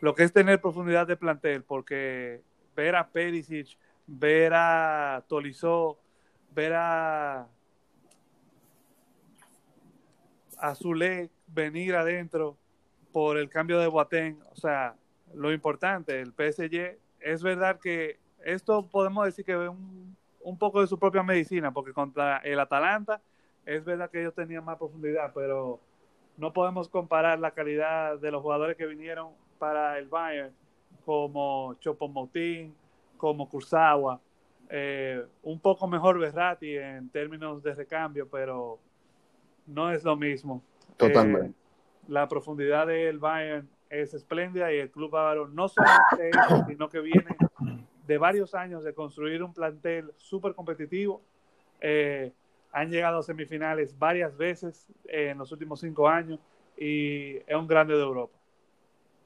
lo 0.00 0.14
que 0.14 0.22
es 0.22 0.32
tener 0.32 0.60
profundidad 0.60 1.06
de 1.06 1.16
plantel, 1.16 1.64
porque 1.64 2.42
ver 2.76 2.94
a 2.94 3.08
Perisic, 3.08 3.78
ver 4.06 4.52
a 4.54 5.24
Tolizó, 5.28 5.98
ver 6.54 6.74
a, 6.74 7.48
a 10.58 10.74
Zule 10.74 11.30
venir 11.48 11.94
adentro 11.94 12.56
por 13.12 13.38
el 13.38 13.48
cambio 13.48 13.78
de 13.78 13.86
Boateng, 13.86 14.38
o 14.52 14.56
sea, 14.56 14.94
lo 15.34 15.52
importante, 15.52 16.20
el 16.20 16.32
PSG, 16.32 16.98
es 17.20 17.42
verdad 17.42 17.80
que 17.80 18.18
esto 18.44 18.88
podemos 18.88 19.24
decir 19.24 19.44
que 19.44 19.52
es 19.52 19.68
un, 19.68 20.16
un 20.40 20.58
poco 20.58 20.80
de 20.80 20.86
su 20.86 20.98
propia 20.98 21.22
medicina, 21.22 21.72
porque 21.72 21.92
contra 21.92 22.38
el 22.38 22.60
Atalanta 22.60 23.20
es 23.64 23.84
verdad 23.84 24.10
que 24.10 24.20
ellos 24.20 24.34
tenían 24.34 24.64
más 24.64 24.78
profundidad, 24.78 25.32
pero 25.34 25.80
no 26.36 26.52
podemos 26.52 26.88
comparar 26.88 27.38
la 27.40 27.50
calidad 27.50 28.18
de 28.18 28.30
los 28.30 28.42
jugadores 28.42 28.76
que 28.76 28.86
vinieron 28.86 29.30
para 29.58 29.98
el 29.98 30.06
Bayern, 30.06 30.54
como 31.04 31.74
Chopomotín, 31.80 32.74
como 33.16 33.48
Kurzawa, 33.48 34.20
eh, 34.68 35.24
un 35.42 35.60
poco 35.60 35.86
mejor 35.86 36.18
Berratti 36.18 36.76
en 36.76 37.08
términos 37.10 37.62
de 37.62 37.74
recambio, 37.74 38.28
pero 38.28 38.78
no 39.66 39.90
es 39.90 40.04
lo 40.04 40.16
mismo. 40.16 40.62
Totalmente. 40.96 41.50
Eh, 41.50 41.54
la 42.08 42.28
profundidad 42.28 42.86
del 42.86 43.18
Bayern 43.18 43.68
es 43.90 44.14
espléndida 44.14 44.72
y 44.72 44.78
el 44.78 44.90
club 44.90 45.10
bávaro 45.10 45.48
no 45.48 45.68
solamente 45.68 46.30
eso, 46.30 46.64
sino 46.66 46.88
que 46.88 47.00
viene 47.00 47.36
de 48.06 48.18
varios 48.18 48.54
años 48.54 48.84
de 48.84 48.94
construir 48.94 49.42
un 49.42 49.52
plantel 49.52 50.12
súper 50.16 50.54
competitivo. 50.54 51.20
Eh, 51.80 52.32
han 52.72 52.90
llegado 52.90 53.18
a 53.18 53.22
semifinales 53.22 53.98
varias 53.98 54.36
veces 54.36 54.86
en 55.04 55.38
los 55.38 55.50
últimos 55.52 55.80
cinco 55.80 56.08
años 56.08 56.38
y 56.76 57.36
es 57.36 57.56
un 57.56 57.66
grande 57.66 57.94
de 57.94 58.02
Europa. 58.02 58.36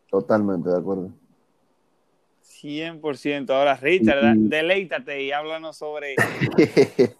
Totalmente 0.09 0.69
de 0.69 0.79
acuerdo. 0.79 1.11
100%. 2.51 3.51
Ahora, 3.51 3.77
Richard, 3.77 4.37
y, 4.37 4.49
deleítate 4.49 5.23
y 5.23 5.33
háblanos 5.33 5.77
sobre... 5.77 6.17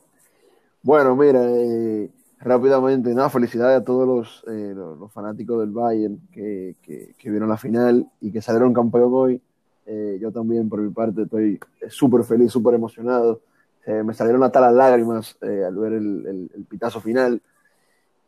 bueno, 0.83 1.17
mira, 1.17 1.41
eh, 1.45 2.11
rápidamente, 2.41 3.15
nada, 3.15 3.31
felicidades 3.31 3.81
a 3.81 3.85
todos 3.85 4.07
los, 4.07 4.45
eh, 4.49 4.73
los, 4.75 4.99
los, 4.99 5.13
fanáticos 5.13 5.61
del 5.61 5.71
Bayern 5.71 6.21
que, 6.33 6.77
que, 6.83 7.15
que, 7.17 7.31
vieron 7.31 7.49
la 7.49 7.57
final 7.57 8.07
y 8.21 8.33
que 8.33 8.43
salieron 8.43 8.75
campeón 8.75 9.11
hoy. 9.13 9.41
Eh, 9.87 10.19
yo 10.21 10.31
también, 10.31 10.69
por 10.69 10.81
mi 10.81 10.91
parte, 10.91 11.23
estoy 11.23 11.59
súper 11.89 12.25
feliz, 12.25 12.53
súper 12.53 12.75
emocionado. 12.75 13.41
Me 13.87 14.15
salieron 14.15 14.45
hasta 14.45 14.61
las 14.61 14.75
lágrimas 14.75 15.37
al 15.41 15.75
ver 15.75 15.95
el, 15.95 16.27
el, 16.27 16.51
el, 16.55 16.65
pitazo 16.65 17.01
final. 17.01 17.41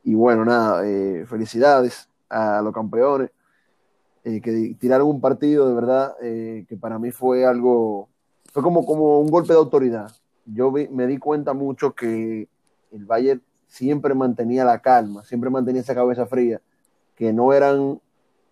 Y 0.03 0.15
bueno, 0.15 0.45
nada, 0.45 0.83
felicidades 1.27 2.09
a 2.29 2.63
los 2.63 2.75
campeones 2.75 3.31
que 4.23 4.77
tiraron 4.79 5.09
un 5.09 5.21
partido 5.21 5.69
de 5.69 5.75
verdad 5.75 6.17
que 6.21 6.77
para 6.81 6.99
mí 6.99 7.11
fue 7.11 7.45
algo, 7.45 8.09
fue 8.53 8.63
como, 8.63 8.87
como 8.87 9.21
un 9.21 9.29
golpe 9.29 9.53
de 9.53 9.59
autoridad. 9.59 10.13
Yo 10.47 10.71
vi, 10.71 10.89
me 10.89 11.07
di 11.07 11.19
cuenta 11.19 11.53
mucho 11.55 11.95
que 11.95 12.49
el 12.93 13.05
Bayern 13.05 13.43
siempre 13.67 14.15
mantenía 14.15 14.65
la 14.65 14.81
calma, 14.81 15.25
siempre 15.25 15.51
mantenía 15.51 15.81
esa 15.81 15.95
cabeza 15.95 16.27
fría, 16.27 16.61
que 17.17 17.33
no 17.33 17.53
eran 17.53 18.01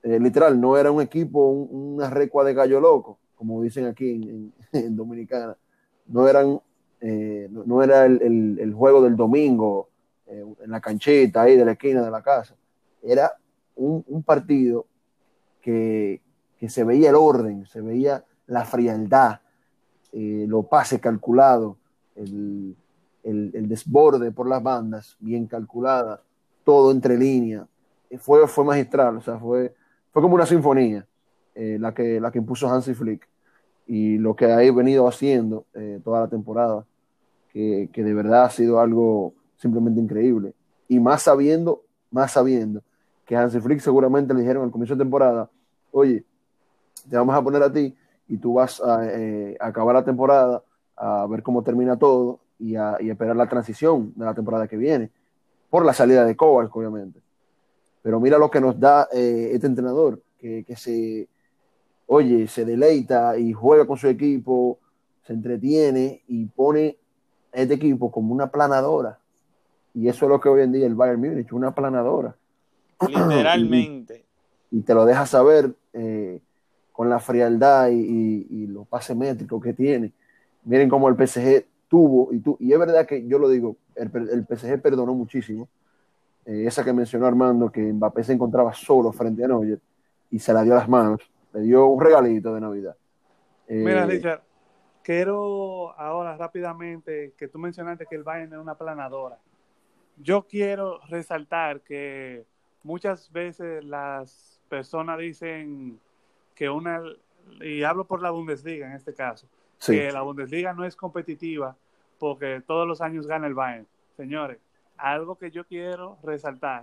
eh, 0.02 0.18
literal, 0.18 0.58
no 0.58 0.78
era 0.78 0.90
un 0.90 1.02
equipo, 1.02 1.50
un, 1.50 1.94
una 1.96 2.08
recua 2.08 2.42
de 2.44 2.54
gallo 2.54 2.80
loco, 2.80 3.18
como 3.34 3.62
dicen 3.62 3.86
aquí 3.86 4.10
en, 4.10 4.22
en, 4.22 4.54
en 4.86 4.96
Dominicana. 4.96 5.56
No 6.06 6.26
eran, 6.26 6.60
eh, 7.00 7.48
no, 7.50 7.64
no, 7.64 7.82
era 7.82 8.06
el, 8.06 8.20
el, 8.22 8.58
el, 8.60 8.74
juego 8.74 9.02
del 9.02 9.16
domingo 9.16 9.90
eh, 10.26 10.42
en 10.62 10.70
la 10.70 10.80
canchita 10.80 11.42
ahí 11.42 11.56
de 11.56 11.64
la 11.64 11.72
esquina 11.72 12.02
de 12.02 12.10
la 12.10 12.22
casa. 12.22 12.56
Era 13.02 13.32
un, 13.76 14.02
un 14.08 14.22
partido 14.22 14.86
que, 15.60 16.20
que, 16.58 16.68
se 16.68 16.84
veía 16.84 17.10
el 17.10 17.16
orden, 17.16 17.66
se 17.66 17.80
veía 17.80 18.24
la 18.46 18.64
frialdad, 18.64 19.40
eh, 20.12 20.44
los 20.48 20.66
pases 20.66 21.00
calculados, 21.00 21.76
el, 22.16 22.76
el, 23.22 23.68
desborde 23.68 24.32
por 24.32 24.48
las 24.48 24.62
bandas 24.62 25.16
bien 25.20 25.46
calculada, 25.46 26.22
todo 26.64 26.90
entre 26.90 27.16
líneas. 27.16 27.66
Fue, 28.18 28.46
fue 28.48 28.64
magistral, 28.64 29.18
o 29.18 29.20
sea, 29.20 29.38
fue, 29.38 29.74
fue 30.12 30.22
como 30.22 30.34
una 30.34 30.46
sinfonía 30.46 31.06
eh, 31.54 31.78
la, 31.80 31.94
que, 31.94 32.20
la 32.20 32.30
que 32.30 32.38
impuso 32.38 32.68
Hansi 32.68 32.94
Flick 32.94 33.28
y 33.86 34.18
lo 34.18 34.34
que 34.34 34.46
ha 34.46 34.56
venido 34.72 35.06
haciendo 35.06 35.66
eh, 35.74 36.00
toda 36.02 36.20
la 36.20 36.28
temporada, 36.28 36.84
que, 37.52 37.88
que, 37.92 38.02
de 38.02 38.14
verdad 38.14 38.44
ha 38.44 38.50
sido 38.50 38.80
algo 38.80 39.34
simplemente 39.56 40.00
increíble. 40.00 40.54
Y 40.88 41.00
más 41.00 41.22
sabiendo, 41.22 41.82
más 42.10 42.32
sabiendo 42.32 42.82
que 43.30 43.36
Hansi 43.36 43.60
Flick 43.60 43.78
seguramente 43.78 44.34
le 44.34 44.40
dijeron 44.40 44.64
al 44.64 44.72
comienzo 44.72 44.96
de 44.96 45.04
temporada, 45.04 45.48
oye, 45.92 46.24
te 47.08 47.16
vamos 47.16 47.32
a 47.32 47.40
poner 47.40 47.62
a 47.62 47.72
ti 47.72 47.96
y 48.26 48.36
tú 48.38 48.54
vas 48.54 48.80
a, 48.80 49.06
eh, 49.06 49.56
acabar 49.60 49.94
la 49.94 50.04
temporada, 50.04 50.64
a 50.96 51.28
ver 51.28 51.40
cómo 51.44 51.62
termina 51.62 51.96
todo 51.96 52.40
y 52.58 52.74
a, 52.74 52.96
y 52.98 53.08
a, 53.08 53.12
esperar 53.12 53.36
la 53.36 53.48
transición 53.48 54.12
de 54.16 54.24
la 54.24 54.34
temporada 54.34 54.66
que 54.66 54.76
viene, 54.76 55.12
por 55.70 55.84
la 55.84 55.92
salida 55.92 56.24
de 56.24 56.34
Kovac, 56.34 56.74
obviamente. 56.74 57.20
Pero 58.02 58.18
mira 58.18 58.36
lo 58.36 58.50
que 58.50 58.60
nos 58.60 58.80
da 58.80 59.06
eh, 59.12 59.50
este 59.52 59.68
entrenador, 59.68 60.20
que, 60.36 60.64
que, 60.64 60.74
se, 60.74 61.28
oye, 62.08 62.48
se 62.48 62.64
deleita 62.64 63.38
y 63.38 63.52
juega 63.52 63.86
con 63.86 63.96
su 63.96 64.08
equipo, 64.08 64.80
se 65.24 65.34
entretiene 65.34 66.24
y 66.26 66.46
pone 66.46 66.98
a 67.52 67.60
este 67.60 67.74
equipo 67.74 68.10
como 68.10 68.34
una 68.34 68.50
planadora. 68.50 69.20
Y 69.94 70.08
eso 70.08 70.24
es 70.24 70.30
lo 70.30 70.40
que 70.40 70.48
hoy 70.48 70.62
en 70.62 70.72
día 70.72 70.84
el 70.84 70.96
Bayern 70.96 71.20
Múnich, 71.20 71.52
una 71.52 71.72
planadora. 71.72 72.34
Literalmente. 73.08 74.26
y, 74.70 74.78
y, 74.78 74.82
te 74.82 74.94
lo 74.94 75.04
deja 75.04 75.26
saber 75.26 75.74
eh, 75.92 76.40
con 76.92 77.08
la 77.08 77.18
frialdad 77.18 77.88
y, 77.88 78.00
y, 78.00 78.46
y, 78.50 78.66
los 78.66 78.86
pases 78.86 79.16
métricos 79.16 79.62
que 79.62 79.72
tiene. 79.72 80.12
Miren 80.64 80.88
cómo 80.88 81.08
el 81.08 81.16
PSG 81.16 81.64
tuvo, 81.88 82.32
y, 82.32 82.40
tu, 82.40 82.56
y 82.60 82.72
es 82.72 82.78
verdad 82.78 83.06
que 83.06 83.26
yo 83.26 83.38
lo 83.38 83.48
digo, 83.48 83.76
el, 83.94 84.10
el 84.14 84.46
PSG 84.46 84.80
perdonó 84.80 85.14
muchísimo 85.14 85.68
eh, 86.46 86.64
esa 86.66 86.84
que 86.84 86.92
mencionó 86.92 87.26
Armando, 87.26 87.70
que 87.70 87.80
Mbappé 87.80 88.24
se 88.24 88.32
encontraba 88.32 88.72
solo 88.72 89.12
frente 89.12 89.44
a 89.44 89.48
Neuer 89.48 89.78
y 90.30 90.38
se 90.38 90.52
la 90.52 90.62
dio 90.62 90.72
a 90.72 90.78
las 90.78 90.88
manos, 90.88 91.20
le 91.52 91.60
dio 91.60 91.86
un 91.86 92.00
regalito 92.00 92.54
de 92.54 92.60
Navidad. 92.60 92.96
Eh, 93.68 93.82
Mira, 93.84 94.06
Richard, 94.06 94.42
quiero 95.02 95.92
ahora 95.98 96.36
rápidamente 96.36 97.34
que 97.36 97.48
tú 97.48 97.58
mencionaste 97.58 98.06
que 98.06 98.16
el 98.16 98.24
Bayern 98.24 98.52
es 98.52 98.58
una 98.58 98.74
planadora. 98.74 99.38
Yo 100.16 100.46
quiero 100.46 101.00
resaltar 101.08 101.82
que 101.82 102.46
muchas 102.82 103.30
veces 103.32 103.84
las 103.84 104.60
personas 104.68 105.18
dicen 105.18 106.00
que 106.54 106.70
una, 106.70 107.02
y 107.60 107.82
hablo 107.82 108.04
por 108.04 108.22
la 108.22 108.30
Bundesliga 108.30 108.86
en 108.86 108.92
este 108.92 109.14
caso, 109.14 109.48
sí. 109.78 109.92
que 109.92 110.12
la 110.12 110.22
Bundesliga 110.22 110.72
no 110.72 110.84
es 110.84 110.96
competitiva 110.96 111.76
porque 112.18 112.62
todos 112.66 112.86
los 112.86 113.00
años 113.00 113.26
gana 113.26 113.46
el 113.46 113.54
Bayern. 113.54 113.86
Señores, 114.16 114.58
algo 114.96 115.36
que 115.36 115.50
yo 115.50 115.64
quiero 115.64 116.18
resaltar, 116.22 116.82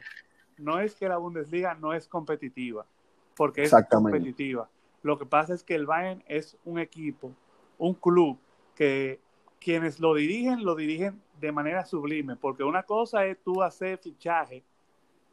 no 0.58 0.80
es 0.80 0.96
que 0.96 1.08
la 1.08 1.18
Bundesliga 1.18 1.76
no 1.76 1.94
es 1.94 2.08
competitiva, 2.08 2.86
porque 3.36 3.64
es 3.64 3.76
competitiva. 3.90 4.68
Lo 5.04 5.20
que 5.20 5.26
pasa 5.26 5.54
es 5.54 5.64
que 5.64 5.76
el 5.76 5.86
Bayern 5.86 6.24
es 6.28 6.58
un 6.66 6.80
equipo, 6.80 7.32
un 7.78 7.94
club 7.94 8.40
que 8.76 9.20
quienes 9.60 10.00
lo 10.00 10.16
dirigen, 10.16 10.64
lo 10.64 10.76
dirigen 10.76 11.22
de 11.40 11.52
manera 11.52 11.86
sublime, 11.86 12.36
porque 12.36 12.64
una 12.64 12.84
cosa 12.84 13.26
es 13.26 13.38
tú 13.44 13.62
hacer 13.62 14.00
fichaje 14.00 14.64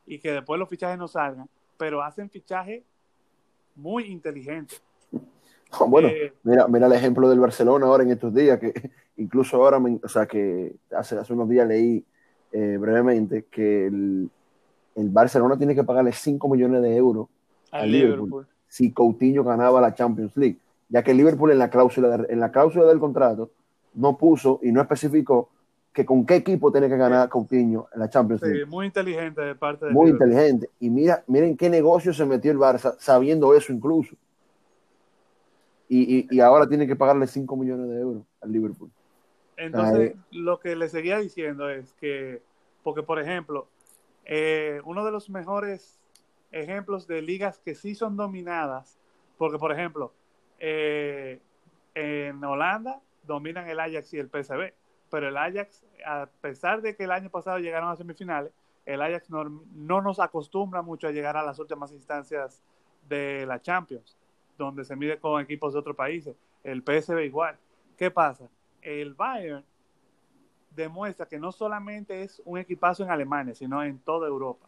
y 0.06 0.18
que 0.18 0.32
después 0.32 0.58
los 0.58 0.68
fichajes 0.68 0.98
no 0.98 1.08
salgan, 1.08 1.48
pero 1.76 2.02
hacen 2.02 2.30
fichaje 2.30 2.84
muy 3.74 4.04
inteligente. 4.04 4.76
Bueno, 5.88 6.06
eh, 6.06 6.32
mira, 6.44 6.68
mira 6.68 6.86
el 6.86 6.92
ejemplo 6.92 7.28
del 7.28 7.40
Barcelona 7.40 7.86
ahora 7.86 8.04
en 8.04 8.10
estos 8.12 8.32
días, 8.32 8.60
que 8.60 8.72
incluso 9.16 9.56
ahora, 9.56 9.80
me, 9.80 9.98
o 10.04 10.08
sea, 10.08 10.24
que 10.24 10.76
hace, 10.96 11.18
hace 11.18 11.32
unos 11.32 11.48
días 11.48 11.66
leí 11.66 12.04
eh, 12.52 12.76
brevemente 12.78 13.46
que 13.50 13.86
el, 13.86 14.30
el, 14.94 15.08
Barcelona 15.08 15.58
tiene 15.58 15.74
que 15.74 15.82
pagarle 15.82 16.12
5 16.12 16.48
millones 16.48 16.80
de 16.80 16.96
euros 16.96 17.26
al 17.72 17.90
Liverpool, 17.90 18.18
Liverpool, 18.18 18.46
si 18.68 18.92
Coutinho 18.92 19.42
ganaba 19.42 19.80
la 19.80 19.94
Champions 19.94 20.36
League, 20.36 20.58
ya 20.88 21.02
que 21.02 21.10
el 21.10 21.16
Liverpool 21.16 21.50
en 21.50 21.58
la 21.58 21.70
cláusula, 21.70 22.18
de, 22.18 22.32
en 22.32 22.38
la 22.38 22.52
cláusula 22.52 22.84
del 22.84 23.00
contrato 23.00 23.50
no 23.94 24.16
puso 24.16 24.60
y 24.62 24.70
no 24.70 24.80
especificó 24.80 25.50
que 25.94 26.04
con 26.04 26.26
qué 26.26 26.34
equipo 26.34 26.72
tiene 26.72 26.88
que 26.88 26.96
ganar 26.96 27.28
Coutinho 27.28 27.86
en 27.94 28.00
la 28.00 28.10
Champions 28.10 28.42
League. 28.42 28.64
Sí, 28.64 28.66
muy 28.66 28.86
inteligente 28.86 29.40
de 29.40 29.54
parte 29.54 29.86
de 29.86 29.92
Muy 29.92 30.10
inteligente. 30.10 30.68
Y 30.80 30.90
mira, 30.90 31.22
miren 31.28 31.56
qué 31.56 31.70
negocio 31.70 32.12
se 32.12 32.26
metió 32.26 32.50
el 32.50 32.58
Barça 32.58 32.96
sabiendo 32.98 33.54
eso 33.54 33.72
incluso. 33.72 34.16
Y, 35.88 36.18
y, 36.18 36.26
y 36.28 36.40
ahora 36.40 36.66
tiene 36.66 36.88
que 36.88 36.96
pagarle 36.96 37.28
5 37.28 37.56
millones 37.56 37.88
de 37.88 38.00
euros 38.00 38.24
al 38.40 38.50
Liverpool. 38.50 38.90
Entonces, 39.56 40.14
Ay. 40.16 40.20
lo 40.32 40.58
que 40.58 40.74
le 40.74 40.88
seguía 40.88 41.18
diciendo 41.18 41.70
es 41.70 41.92
que, 42.00 42.42
porque 42.82 43.04
por 43.04 43.20
ejemplo, 43.20 43.68
eh, 44.24 44.80
uno 44.84 45.04
de 45.04 45.12
los 45.12 45.30
mejores 45.30 46.00
ejemplos 46.50 47.06
de 47.06 47.22
ligas 47.22 47.60
que 47.64 47.76
sí 47.76 47.94
son 47.94 48.16
dominadas, 48.16 48.98
porque 49.38 49.58
por 49.58 49.70
ejemplo, 49.70 50.12
eh, 50.58 51.38
en 51.94 52.42
Holanda 52.42 53.00
dominan 53.22 53.68
el 53.68 53.78
Ajax 53.78 54.12
y 54.14 54.18
el 54.18 54.28
PSV, 54.28 54.72
pero 55.14 55.28
el 55.28 55.36
Ajax, 55.36 55.84
a 56.04 56.26
pesar 56.40 56.82
de 56.82 56.96
que 56.96 57.04
el 57.04 57.12
año 57.12 57.30
pasado 57.30 57.60
llegaron 57.60 57.88
a 57.88 57.94
semifinales, 57.94 58.52
el 58.84 59.00
Ajax 59.00 59.30
no, 59.30 59.44
no 59.44 60.02
nos 60.02 60.18
acostumbra 60.18 60.82
mucho 60.82 61.06
a 61.06 61.12
llegar 61.12 61.36
a 61.36 61.44
las 61.44 61.56
últimas 61.60 61.92
instancias 61.92 62.64
de 63.08 63.46
la 63.46 63.62
Champions, 63.62 64.18
donde 64.58 64.84
se 64.84 64.96
mide 64.96 65.20
con 65.20 65.40
equipos 65.40 65.72
de 65.72 65.78
otros 65.78 65.94
países. 65.94 66.34
El 66.64 66.82
PSV 66.82 67.26
igual. 67.26 67.56
¿Qué 67.96 68.10
pasa? 68.10 68.48
el 68.82 69.14
Bayern 69.14 69.64
demuestra 70.72 71.26
que 71.26 71.38
no 71.38 71.52
solamente 71.52 72.24
es 72.24 72.42
un 72.44 72.58
equipazo 72.58 73.04
en 73.04 73.12
Alemania, 73.12 73.54
sino 73.54 73.84
en 73.84 74.00
toda 74.00 74.26
Europa. 74.26 74.66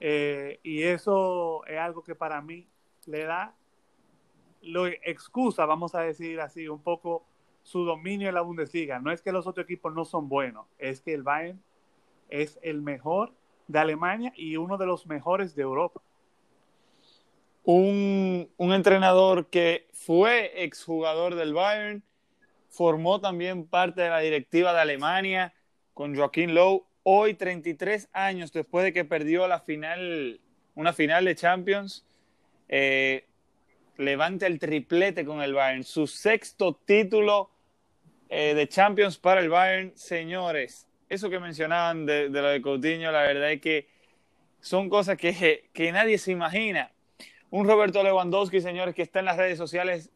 Eh, 0.00 0.58
y 0.64 0.82
eso 0.82 1.64
es 1.66 1.78
algo 1.78 2.02
que 2.02 2.16
para 2.16 2.42
mí 2.42 2.66
le 3.06 3.22
da, 3.26 3.54
lo 4.60 4.88
excusa, 4.88 5.66
vamos 5.66 5.94
a 5.94 6.00
decir 6.00 6.40
así, 6.40 6.66
un 6.66 6.82
poco 6.82 7.22
su 7.68 7.84
dominio 7.84 8.28
en 8.28 8.34
la 8.34 8.40
Bundesliga. 8.40 8.98
No 8.98 9.12
es 9.12 9.20
que 9.20 9.30
los 9.30 9.46
otros 9.46 9.64
equipos 9.64 9.94
no 9.94 10.06
son 10.06 10.28
buenos, 10.28 10.66
es 10.78 11.02
que 11.02 11.12
el 11.12 11.22
Bayern 11.22 11.62
es 12.30 12.58
el 12.62 12.80
mejor 12.80 13.34
de 13.66 13.78
Alemania 13.78 14.32
y 14.34 14.56
uno 14.56 14.78
de 14.78 14.86
los 14.86 15.06
mejores 15.06 15.54
de 15.54 15.62
Europa. 15.62 16.00
Un, 17.64 18.48
un 18.56 18.72
entrenador 18.72 19.48
que 19.48 19.86
fue 19.92 20.64
exjugador 20.64 21.34
del 21.34 21.52
Bayern, 21.52 22.02
formó 22.70 23.20
también 23.20 23.66
parte 23.66 24.00
de 24.00 24.08
la 24.08 24.20
directiva 24.20 24.72
de 24.72 24.80
Alemania 24.80 25.52
con 25.92 26.16
Joaquín 26.16 26.54
Lowe. 26.54 26.86
Hoy, 27.02 27.34
33 27.34 28.08
años 28.14 28.50
después 28.52 28.84
de 28.84 28.94
que 28.94 29.04
perdió 29.04 29.46
la 29.46 29.60
final, 29.60 30.40
una 30.74 30.94
final 30.94 31.26
de 31.26 31.34
Champions, 31.34 32.06
eh, 32.68 33.26
levanta 33.98 34.46
el 34.46 34.58
triplete 34.58 35.26
con 35.26 35.42
el 35.42 35.52
Bayern. 35.52 35.84
Su 35.84 36.06
sexto 36.06 36.74
título 36.74 37.50
eh, 38.28 38.54
de 38.54 38.68
Champions 38.68 39.18
para 39.18 39.40
el 39.40 39.48
Bayern, 39.48 39.92
señores. 39.96 40.86
eso 41.08 41.30
que 41.30 41.38
mencionaban 41.38 42.06
de, 42.06 42.28
lo 42.28 42.48
de 42.48 42.60
Coutinho, 42.60 43.10
la 43.10 43.22
verdad 43.22 43.52
es 43.52 43.60
que 43.60 43.88
son 44.60 44.88
cosas 44.88 45.16
que, 45.16 45.68
que 45.72 45.92
nadie 45.92 46.18
se 46.18 46.32
imagina. 46.32 46.90
Un 47.50 47.66
Roberto 47.66 48.02
Lewandowski, 48.02 48.60
señores, 48.60 48.94
que 48.94 49.02
está 49.02 49.20
en 49.20 49.24
las 49.24 49.36
redes 49.36 49.56
sociales 49.56 50.10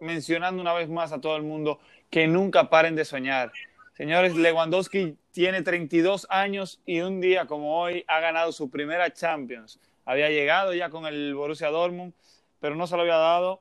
mencionando 0.00 0.62
una 0.62 0.72
vez 0.72 0.88
más 0.88 1.12
a 1.12 1.20
todo 1.20 1.36
el 1.36 1.42
mundo 1.42 1.80
que 2.10 2.26
nunca 2.26 2.70
paren 2.70 2.96
de 2.96 3.04
soñar. 3.04 3.52
Señores, 3.94 4.36
Lewandowski 4.36 5.16
tiene 5.32 5.62
32 5.62 6.26
años 6.30 6.80
y 6.86 7.00
un 7.00 7.20
día 7.20 7.46
como 7.46 7.80
hoy 7.80 8.04
ha 8.06 8.20
ganado 8.20 8.52
su 8.52 8.70
primera 8.70 9.12
Champions. 9.12 9.80
Había 10.04 10.30
llegado 10.30 10.72
ya 10.72 10.88
con 10.88 11.04
el 11.04 11.34
Borussia 11.34 11.68
Dortmund, 11.68 12.14
pero 12.60 12.76
no 12.76 12.86
se 12.86 12.94
lo 12.96 13.02
había 13.02 13.16
dado. 13.16 13.60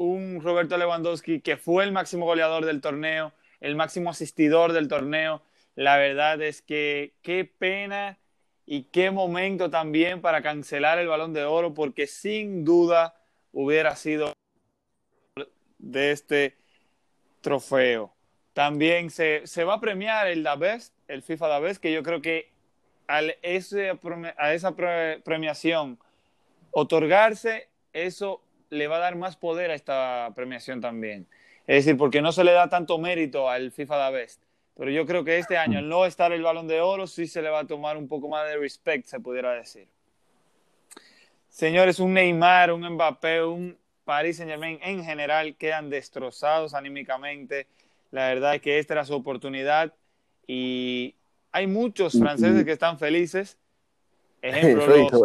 Un 0.00 0.40
Roberto 0.42 0.78
Lewandowski 0.78 1.42
que 1.42 1.58
fue 1.58 1.84
el 1.84 1.92
máximo 1.92 2.24
goleador 2.24 2.64
del 2.64 2.80
torneo, 2.80 3.34
el 3.60 3.76
máximo 3.76 4.08
asistidor 4.08 4.72
del 4.72 4.88
torneo. 4.88 5.42
La 5.74 5.98
verdad 5.98 6.40
es 6.40 6.62
que 6.62 7.12
qué 7.20 7.44
pena 7.44 8.16
y 8.64 8.84
qué 8.84 9.10
momento 9.10 9.68
también 9.68 10.22
para 10.22 10.40
cancelar 10.40 10.98
el 10.98 11.08
balón 11.08 11.34
de 11.34 11.44
oro, 11.44 11.74
porque 11.74 12.06
sin 12.06 12.64
duda 12.64 13.14
hubiera 13.52 13.94
sido 13.94 14.32
de 15.76 16.12
este 16.12 16.56
trofeo. 17.42 18.14
También 18.54 19.10
se, 19.10 19.44
va 19.64 19.74
a 19.74 19.80
premiar 19.80 20.28
el 20.28 20.42
Da 20.42 20.56
Best, 20.56 20.94
el 21.08 21.22
FIFA 21.22 21.46
Da 21.46 21.58
Best, 21.58 21.78
que 21.78 21.92
yo 21.92 22.02
creo 22.02 22.22
que 22.22 22.48
a 23.06 23.20
esa 23.42 24.74
premiación 25.22 25.98
otorgarse, 26.70 27.68
eso 27.92 28.40
le 28.70 28.86
va 28.88 28.96
a 28.96 29.00
dar 29.00 29.16
más 29.16 29.36
poder 29.36 29.70
a 29.70 29.74
esta 29.74 30.32
premiación 30.34 30.80
también. 30.80 31.26
Es 31.66 31.84
decir, 31.84 31.98
porque 31.98 32.22
no 32.22 32.32
se 32.32 32.44
le 32.44 32.52
da 32.52 32.68
tanto 32.68 32.98
mérito 32.98 33.48
al 33.48 33.70
FIFA 33.70 33.96
Da 33.96 34.10
Best. 34.10 34.42
Pero 34.76 34.90
yo 34.90 35.04
creo 35.04 35.24
que 35.24 35.38
este 35.38 35.58
año, 35.58 35.78
al 35.78 35.88
no 35.88 36.06
estar 36.06 36.32
el 36.32 36.42
balón 36.42 36.66
de 36.66 36.80
oro, 36.80 37.06
sí 37.06 37.26
se 37.26 37.42
le 37.42 37.50
va 37.50 37.60
a 37.60 37.66
tomar 37.66 37.96
un 37.96 38.08
poco 38.08 38.28
más 38.28 38.48
de 38.48 38.56
respect, 38.56 39.06
se 39.06 39.20
pudiera 39.20 39.52
decir. 39.52 39.86
Señores, 41.48 41.98
un 41.98 42.14
Neymar, 42.14 42.72
un 42.72 42.88
Mbappé, 42.88 43.44
un 43.44 43.76
Paris 44.04 44.38
Saint 44.38 44.50
Germain 44.50 44.78
en 44.82 45.04
general 45.04 45.54
quedan 45.56 45.90
destrozados 45.90 46.74
anímicamente. 46.74 47.66
La 48.10 48.28
verdad 48.28 48.54
es 48.54 48.62
que 48.62 48.78
esta 48.78 48.94
era 48.94 49.04
su 49.04 49.14
oportunidad 49.14 49.92
y 50.46 51.14
hay 51.52 51.66
muchos 51.66 52.18
franceses 52.18 52.64
que 52.64 52.72
están 52.72 52.98
felices. 52.98 53.58
Ejemplo, 54.42 54.86
los, 54.86 55.22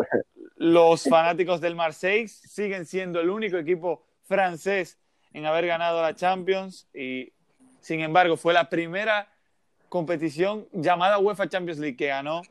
los 0.56 1.04
fanáticos 1.04 1.62
del 1.62 1.76
Marseille 1.76 2.28
siguen 2.28 2.86
siendo 2.86 3.20
el 3.20 3.30
único 3.30 3.58
equipo 3.58 4.04
francés 4.24 4.98
en 5.34 5.46
haber 5.46 5.68
ganado 5.68 6.02
la 6.02 6.16
Champions 6.16 6.88
y 6.94 7.34
sin 7.82 8.00
embargo 8.00 8.38
fue 8.38 8.54
la 8.54 8.70
primera 8.70 9.28
competición 9.90 10.68
llamada 10.72 11.20
UEFA 11.20 11.50
Champions 11.50 11.80
League 11.80 11.98
que 11.98 12.08
ganó 12.08 12.42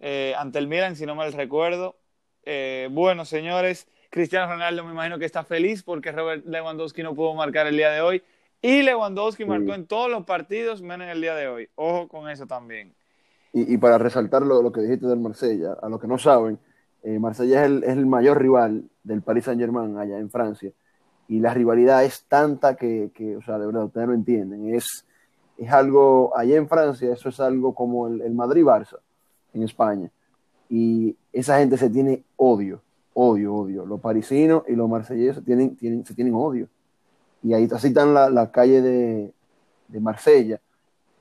eh, 0.00 0.34
ante 0.36 0.58
el 0.58 0.68
Milan, 0.68 0.96
si 0.96 1.06
no 1.06 1.14
mal 1.14 1.32
recuerdo. 1.32 1.96
Eh, 2.44 2.88
bueno, 2.90 3.24
señores, 3.24 3.86
Cristiano 4.10 4.52
Ronaldo 4.52 4.84
me 4.84 4.92
imagino 4.92 5.18
que 5.18 5.24
está 5.24 5.44
feliz 5.44 5.82
porque 5.82 6.12
Robert 6.12 6.44
Lewandowski 6.46 7.02
no 7.02 7.14
pudo 7.14 7.34
marcar 7.34 7.66
el 7.66 7.76
día 7.76 7.90
de 7.90 8.00
hoy. 8.00 8.22
Y 8.62 8.82
Lewandowski 8.82 9.44
marcó 9.44 9.74
en 9.74 9.86
todos 9.86 10.10
los 10.10 10.24
partidos 10.24 10.80
menos 10.80 11.06
en 11.06 11.10
el 11.10 11.20
día 11.20 11.34
de 11.34 11.48
hoy. 11.48 11.68
Ojo 11.74 12.08
con 12.08 12.30
eso 12.30 12.46
también. 12.46 12.94
Y, 13.52 13.76
para 13.78 13.98
resaltar 13.98 14.42
lo, 14.42 14.72
que 14.72 14.80
dijiste 14.80 15.06
del 15.06 15.20
Marsella, 15.20 15.74
a 15.80 15.88
los 15.88 16.00
que 16.00 16.08
no 16.08 16.18
saben, 16.18 16.58
eh, 17.04 17.18
Marsella 17.18 17.64
es 17.64 17.82
el, 17.96 18.06
mayor 18.06 18.40
rival 18.40 18.84
del 19.04 19.22
Paris 19.22 19.44
Saint 19.44 19.60
Germain 19.60 19.96
allá 19.96 20.18
en 20.18 20.30
Francia. 20.30 20.72
Y 21.28 21.38
la 21.38 21.54
rivalidad 21.54 22.04
es 22.04 22.24
tanta 22.24 22.74
que, 22.76 23.36
o 23.38 23.42
sea, 23.42 23.58
de 23.58 23.66
verdad, 23.66 23.84
ustedes 23.84 24.08
no 24.08 24.14
entienden. 24.14 24.74
Es, 24.74 25.06
es 25.56 25.70
algo, 25.70 26.36
allá 26.36 26.56
en 26.56 26.68
Francia, 26.68 27.12
eso 27.12 27.28
es 27.28 27.38
algo 27.40 27.74
como 27.74 28.08
el, 28.08 28.20
el 28.20 28.34
Madrid-Barça 28.34 28.98
en 29.52 29.62
España. 29.62 30.10
Y 30.68 31.16
esa 31.32 31.58
gente 31.58 31.76
se 31.76 31.88
tiene 31.88 32.24
odio 32.36 32.80
odio, 33.14 33.54
odio. 33.54 33.86
Los 33.86 34.00
parisinos 34.00 34.64
y 34.68 34.74
los 34.74 34.88
marselleses 34.88 35.42
tienen, 35.44 35.76
tienen, 35.76 36.04
se 36.04 36.14
tienen 36.14 36.34
odio. 36.34 36.68
Y 37.42 37.54
ahí 37.54 37.68
así 37.72 37.88
están 37.88 38.12
la, 38.12 38.28
la 38.28 38.50
calle 38.50 38.82
de, 38.82 39.32
de, 39.88 40.00
Marsella, 40.00 40.60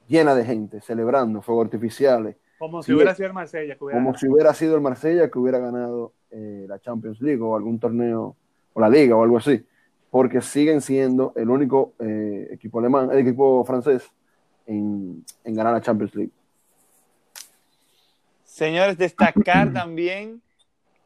llena 0.08 0.36
de 0.36 0.46
gente, 0.46 0.82
celebrando 0.82 1.41
fuegos 1.41 1.65
artificiales. 1.65 2.36
Como 2.63 2.82
si 2.82 2.93
hubiera 2.93 3.13
sido 3.13 3.28
el 3.28 3.34
Marsella. 3.34 3.73
Que 3.73 3.80
como 3.80 4.17
si 4.17 4.28
hubiera 4.28 4.54
sido 4.54 4.76
el 4.76 4.82
Marsella 4.82 5.30
que 5.30 5.38
hubiera 5.38 5.60
ganado 5.60 6.13
eh, 6.32 6.65
la 6.65 6.80
Champions 6.80 7.19
League 7.19 7.41
o 7.41 7.58
algún 7.58 7.78
torneo, 7.78 8.38
o 8.71 8.80
la 8.80 8.88
Liga 8.88 9.17
o 9.17 9.23
algo 9.23 9.38
así. 9.38 9.65
Porque 10.10 10.39
siguen 10.39 10.80
siendo 10.80 11.34
el 11.36 11.49
único 11.49 11.93
eh, 11.99 12.47
equipo 12.52 12.80
alemán, 12.80 13.10
el 13.12 13.19
equipo 13.19 13.65
francés 13.65 14.10
en, 14.65 15.26
en 15.43 15.56
ganar 15.56 15.73
la 15.73 15.82
Champions 15.82 16.15
League. 16.15 16.32
Señores, 18.45 18.97
destacar 18.97 19.73
también 19.73 20.41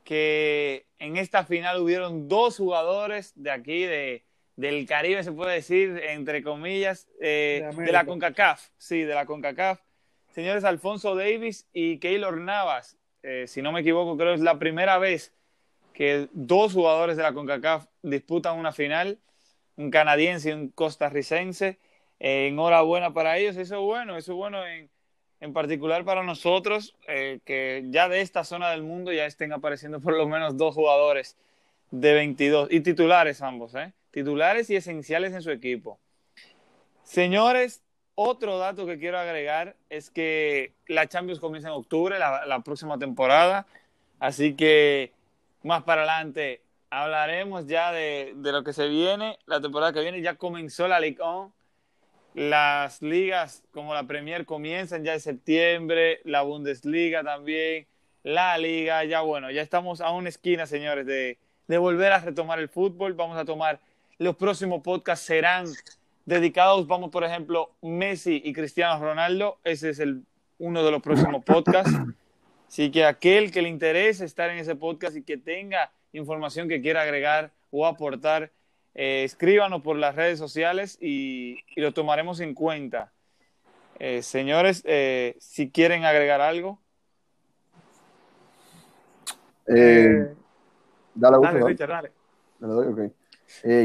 que 0.03 0.85
en 0.99 1.17
esta 1.17 1.43
final 1.43 1.81
hubieron 1.81 2.27
dos 2.27 2.57
jugadores 2.57 3.33
de 3.35 3.49
aquí, 3.49 3.81
de, 3.81 4.23
del 4.55 4.85
Caribe, 4.85 5.23
se 5.23 5.31
puede 5.31 5.55
decir, 5.55 5.99
entre 6.07 6.43
comillas, 6.43 7.07
eh, 7.19 7.67
de, 7.75 7.91
la 7.91 8.05
CONCACAF, 8.05 8.69
sí, 8.77 9.01
de 9.01 9.15
la 9.15 9.25
CONCACAF. 9.25 9.79
Señores 10.37 10.65
Alfonso 10.65 11.15
Davis 11.15 11.67
y 11.73 11.97
Keylor 11.97 12.37
Navas, 12.39 12.95
eh, 13.23 13.45
si 13.47 13.63
no 13.63 13.71
me 13.71 13.79
equivoco, 13.79 14.15
creo 14.17 14.33
que 14.33 14.35
es 14.35 14.41
la 14.41 14.59
primera 14.59 14.99
vez 14.99 15.33
que 15.93 16.29
dos 16.31 16.73
jugadores 16.73 17.17
de 17.17 17.23
la 17.23 17.33
CONCACAF 17.33 17.87
disputan 18.03 18.55
una 18.59 18.71
final, 18.71 19.17
un 19.77 19.89
canadiense 19.89 20.51
y 20.51 20.53
un 20.53 20.69
costarricense. 20.69 21.79
Eh, 22.19 22.49
enhorabuena 22.49 23.15
para 23.15 23.39
ellos, 23.39 23.57
eso 23.57 23.77
es 23.77 23.81
bueno, 23.81 24.15
eso 24.15 24.33
es 24.33 24.35
bueno 24.35 24.63
en, 24.63 24.91
en 25.39 25.53
particular 25.53 26.05
para 26.05 26.21
nosotros, 26.21 26.95
eh, 27.07 27.39
que 27.43 27.85
ya 27.89 28.07
de 28.07 28.21
esta 28.21 28.43
zona 28.43 28.69
del 28.69 28.83
mundo 28.83 29.11
ya 29.11 29.25
estén 29.25 29.53
apareciendo 29.53 30.01
por 30.01 30.15
lo 30.15 30.27
menos 30.27 30.55
dos 30.55 30.75
jugadores 30.75 31.35
de 31.89 32.13
22 32.13 32.71
y 32.71 32.81
titulares 32.81 33.41
ambos, 33.41 33.73
¿eh? 33.73 33.91
titulares 34.11 34.69
y 34.69 34.75
esenciales 34.75 35.33
en 35.33 35.41
su 35.41 35.49
equipo. 35.49 35.99
Señores, 37.01 37.81
otro 38.19 38.57
dato 38.57 38.87
que 38.87 38.97
quiero 38.97 39.19
agregar 39.19 39.75
es 39.91 40.09
que 40.09 40.73
la 40.87 41.07
Champions 41.07 41.39
comienza 41.39 41.67
en 41.67 41.75
octubre, 41.75 42.17
la, 42.17 42.61
próxima 42.65 42.97
temporada, 42.97 43.67
así 44.19 44.55
que 44.55 45.11
más 45.61 45.83
para 45.83 46.01
adelante 46.01 46.61
hablaremos 46.89 47.67
ya 47.67 47.91
de, 47.91 48.33
lo 48.35 48.63
que 48.63 48.73
se 48.73 48.87
viene, 48.87 49.37
la 49.45 49.61
temporada 49.61 49.93
que 49.93 50.01
viene 50.01 50.21
ya 50.23 50.33
comenzó 50.33 50.87
la 50.87 50.99
Ligue 50.99 51.21
1, 51.21 51.53
las 52.33 53.03
ligas 53.03 53.63
como 53.71 53.93
la 53.93 54.07
Premier 54.07 54.45
comienzan 54.45 55.03
ya 55.03 55.13
en 55.13 55.19
septiembre, 55.19 56.19
la 56.23 56.41
Bundesliga 56.41 57.23
también, 57.23 57.85
la 58.23 58.57
Liga, 58.57 59.03
ya 59.03 59.21
bueno, 59.21 59.51
ya 59.51 59.61
estamos 59.61 60.01
a 60.01 60.09
una 60.09 60.29
esquina, 60.29 60.65
señores, 60.65 61.05
de, 61.05 61.37
volver 61.77 62.11
a 62.13 62.19
retomar 62.19 62.57
el 62.57 62.67
fútbol. 62.67 63.13
Vamos 63.13 63.37
a 63.37 63.45
tomar, 63.45 63.79
los 64.17 64.35
próximos 64.35 64.81
podcasts 64.81 65.25
serán 65.25 65.67
dedicados, 66.27 66.85
vamos, 66.87 67.09
por 67.09 67.23
ejemplo, 67.23 67.71
Messi 67.81 68.41
y 68.43 68.53
Cristiano 68.53 68.99
Ronaldo. 68.99 69.57
Ese 69.63 69.89
es 69.89 69.99
el, 69.99 70.23
uno 70.59 70.83
de 70.83 70.91
los 70.91 71.01
próximos 71.01 71.43
podcasts. 71.43 71.91
Así 72.67 72.91
que 72.91 73.05
aquel 73.05 73.49
que 73.49 73.61
le 73.61 73.69
interese 73.69 74.25
estar 74.25 74.49
en 74.49 74.57
ese 74.57 74.75
podcast 74.75 75.15
y 75.15 75.23
que 75.23 75.37
tenga 75.37 75.89
información 76.11 76.67
que 76.67 76.81
quiera 76.81 77.01
agregar 77.01 77.51
o 77.71 77.87
aportar, 77.87 78.51
eh, 78.93 79.23
escríbanos 79.23 79.81
por 79.81 79.95
las 79.95 80.15
redes 80.15 80.37
sociales 80.37 80.97
y, 81.01 81.59
lo 81.77 81.93
tomaremos 81.93 82.41
en 82.41 82.53
cuenta. 82.53 83.13
Eh, 83.97 84.21
señores, 84.21 84.83
eh, 84.85 85.37
si 85.39 85.71
quieren 85.71 86.03
agregar 86.03 86.41
algo. 86.41 86.81
dale, 91.15 91.37
dale, 91.41 91.63
Richard, 91.65 91.89
dale. 91.89 92.11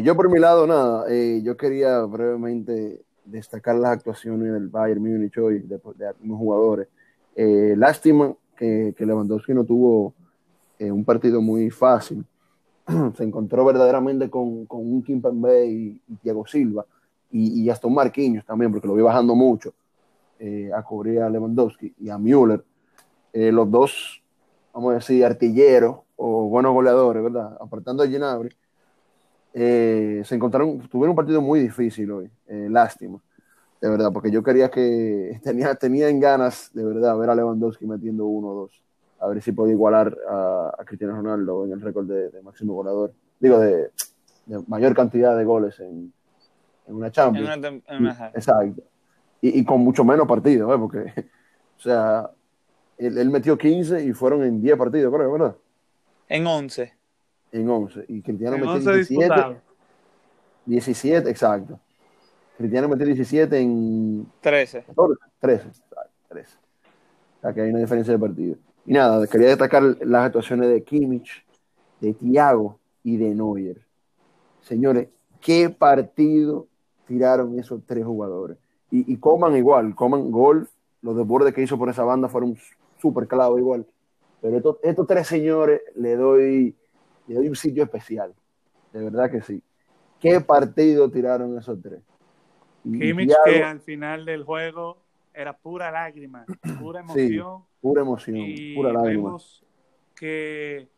Yo 0.03 0.17
por 0.17 0.31
mi 0.31 0.39
lado, 0.39 0.67
nada, 0.67 1.07
yo 1.43 1.57
quería 1.57 2.01
brevemente 2.01 3.03
destacar 3.25 3.77
las 3.77 3.93
actuaciones 3.93 4.53
del 4.53 4.69
Bayern 4.69 5.01
Múnich 5.01 5.39
hoy 5.39 5.61
de, 5.61 5.81
algunos 6.07 6.39
jugadores. 6.39 6.89
lástima 7.37 8.35
que, 8.57 8.95
que 8.97 9.07
Lewandowski 9.07 9.55
no 9.55 9.65
tuvo 9.65 10.15
un 10.79 11.05
partido 11.05 11.41
muy 11.41 11.71
fácil. 11.71 12.25
se 13.17 13.25
encontró 13.25 13.65
verdaderamente 13.65 14.29
con, 14.29 14.67
con 14.67 14.81
un 14.81 15.03
Kim 15.03 15.21
Pembe 15.21 15.67
y, 15.67 16.01
y 16.09 16.17
Thiago 16.17 16.47
Silva 16.47 16.85
y, 17.31 17.63
y, 17.63 17.71
hasta 17.71 17.87
un 17.87 17.95
Marquinhos 17.95 18.45
también, 18.45 18.71
porque 18.71 18.87
lo 18.87 18.95
vi 18.95 19.03
bajando 19.03 19.35
mucho 19.35 19.73
eh, 20.39 20.71
a 20.75 20.83
cubrir 20.83 21.21
a 21.21 21.31
Lewandowski 21.31 21.95
y 21.99 22.11
a 22.11 22.19
Müller. 22.19 22.63
Eh, 23.33 23.51
los 23.51 23.71
dos, 23.71 24.23
vamos 24.75 24.93
a 24.93 24.95
decir, 24.97 25.25
artilleros 25.25 26.01
o 26.17 26.49
buenos 26.49 26.75
goleadores, 26.75 27.23
¿verdad? 27.23 27.57
Apartando 27.61 28.03
a 28.03 28.07
Ginabri, 28.07 28.51
eh, 29.55 30.23
se 30.25 30.35
encontraron, 30.35 30.81
tuvieron 30.89 31.11
un 31.11 31.17
partido 31.17 31.41
muy 31.41 31.61
difícil 31.61 32.11
hoy, 32.11 32.31
lástima, 32.49 33.21
de 33.81 33.89
verdad, 33.89 34.11
porque 34.13 34.31
yo 34.31 34.43
quería 34.43 34.71
que 34.71 35.41
tenía, 35.45 35.75
tenían 35.75 36.21
ganas 36.21 36.71
de 36.73 36.85
verdad 36.85 37.17
ver 37.19 37.31
a 37.31 37.35
Lewandowski 37.35 37.87
metiendo 37.87 38.27
uno 38.27 38.49
o 38.49 38.55
dos 38.55 38.83
a 39.23 39.29
ver 39.29 39.41
si 39.41 39.53
puede 39.53 39.73
igualar 39.73 40.17
a, 40.29 40.85
Cristiano 40.85 41.15
Ronaldo 41.15 41.65
en 41.65 41.73
el 41.73 41.81
récord 41.81 42.07
de, 42.07 42.43
máximo 42.43 42.75
goleador, 42.75 43.13
digo, 43.39 43.61
de, 43.61 43.91
mayor 44.67 44.95
cantidad 44.95 45.37
de 45.39 45.45
goles 45.45 45.79
en, 45.79 46.13
una 46.89 47.11
Champions. 47.11 47.49
exacto. 48.35 48.83
Y, 49.41 49.65
con 49.65 49.81
mucho 49.81 50.05
menos 50.05 50.27
partidos, 50.27 50.75
¿eh? 50.75 50.79
porque 50.79 51.13
sea, 51.79 52.31
él, 52.99 53.17
él 53.17 53.31
metió 53.31 53.57
15 53.57 54.05
y 54.05 54.13
fueron 54.13 54.43
en 54.43 54.61
10 54.61 54.77
partidos, 54.77 55.15
creo, 55.15 55.33
¿verdad? 55.33 55.57
En 56.29 56.47
11. 56.47 56.93
En 57.53 57.69
11. 57.69 58.05
Y 58.09 58.23
Cristiano 58.23 58.57
En 58.57 58.61
metió 58.63 58.75
11 58.75 58.93
17. 58.93 59.23
disputados. 59.23 59.57
17, 60.67 61.31
exacto. 61.31 61.81
Cristiano 62.57 62.89
metió 62.89 63.07
17 63.07 63.59
en 63.59 64.27
13. 64.41 64.85
14, 64.85 65.21
13, 65.41 65.69
exacto, 65.69 66.11
13. 66.29 66.57
O 66.57 67.41
sea 67.43 67.53
que 67.53 67.61
hay 67.61 67.71
una 67.71 67.81
diferencia 67.81 68.13
de 68.13 68.19
partido. 68.19 68.57
Y 68.87 68.93
nada, 68.93 69.27
quería 69.27 69.49
destacar 69.49 69.83
las 69.83 70.27
actuaciones 70.27 70.69
de 70.69 70.83
Kimmich, 70.83 71.45
de 72.01 72.15
Thiago 72.15 72.79
y 73.03 73.17
de 73.17 73.35
Neuer. 73.35 73.81
Señores, 74.61 75.09
qué 75.41 75.71
partido 75.71 76.69
tiraron 77.07 77.59
esos 77.59 77.81
tres 77.87 78.05
jugadores. 78.05 78.59
Y, 78.91 79.13
y 79.13 79.17
Coman 79.17 79.57
igual, 79.57 79.95
Coman 79.95 80.31
gol, 80.31 80.69
los 81.01 81.17
desbordes 81.17 81.53
que 81.53 81.63
hizo 81.63 81.79
por 81.79 81.89
esa 81.89 82.05
banda 82.05 82.29
fueron 82.29 82.57
súper 82.99 83.27
clavos 83.27 83.59
igual. 83.59 83.87
Pero 84.41 84.57
estos, 84.57 84.77
estos 84.83 85.07
tres 85.07 85.27
señores 85.27 85.81
le 85.95 86.17
doy, 86.17 86.77
le 87.27 87.35
doy 87.35 87.49
un 87.49 87.57
sitio 87.57 87.85
especial. 87.85 88.35
De 88.93 89.05
verdad 89.05 89.31
que 89.31 89.43
sí. 89.43 89.63
¿Qué 90.21 90.41
partido 90.41 91.11
tiraron 91.11 91.59
esos 91.59 91.81
tres? 91.81 92.01
Kimmich 92.83 93.33
que 93.45 93.63
al 93.63 93.81
final 93.81 94.25
del 94.25 94.45
juego 94.45 94.99
era 95.35 95.57
pura 95.57 95.91
lágrima, 95.91 96.45
pura 96.81 97.01
emoción. 97.01 97.65
pura 97.81 98.03
emoción, 98.03 98.37
y 98.37 98.75
pura 98.75 98.93
lágrima. 98.93 99.25
vemos 99.25 99.65
que 100.15 100.89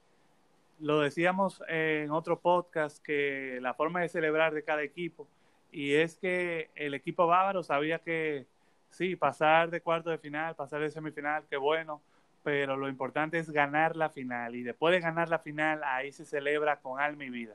lo 0.81 1.01
decíamos 1.01 1.63
en 1.69 2.11
otro 2.11 2.41
podcast 2.41 3.03
que 3.03 3.59
la 3.61 3.75
forma 3.75 4.01
de 4.01 4.09
celebrar 4.09 4.53
de 4.53 4.65
cada 4.65 4.83
equipo 4.83 5.29
y 5.71 5.95
es 5.95 6.17
que 6.17 6.71
el 6.75 6.95
equipo 6.95 7.27
bávaro 7.27 7.63
sabía 7.63 7.99
que 7.99 8.47
sí, 8.91 9.17
pasar 9.17 9.71
de 9.71 9.81
cuarto 9.81 10.11
de 10.11 10.19
final, 10.19 10.55
pasar 10.55 10.81
de 10.81 10.91
semifinal, 10.91 11.45
qué 11.51 11.57
bueno, 11.57 12.01
pero 12.45 12.77
lo 12.77 12.89
importante 12.89 13.39
es 13.39 13.51
ganar 13.51 13.97
la 13.97 14.11
final 14.11 14.55
y 14.55 14.63
después 14.63 14.93
de 14.93 15.01
ganar 15.01 15.29
la 15.31 15.39
final 15.41 15.81
ahí 15.83 16.13
se 16.13 16.25
celebra 16.25 16.77
con 16.81 17.01
alma 17.01 17.25
y 17.25 17.31
vida. 17.31 17.55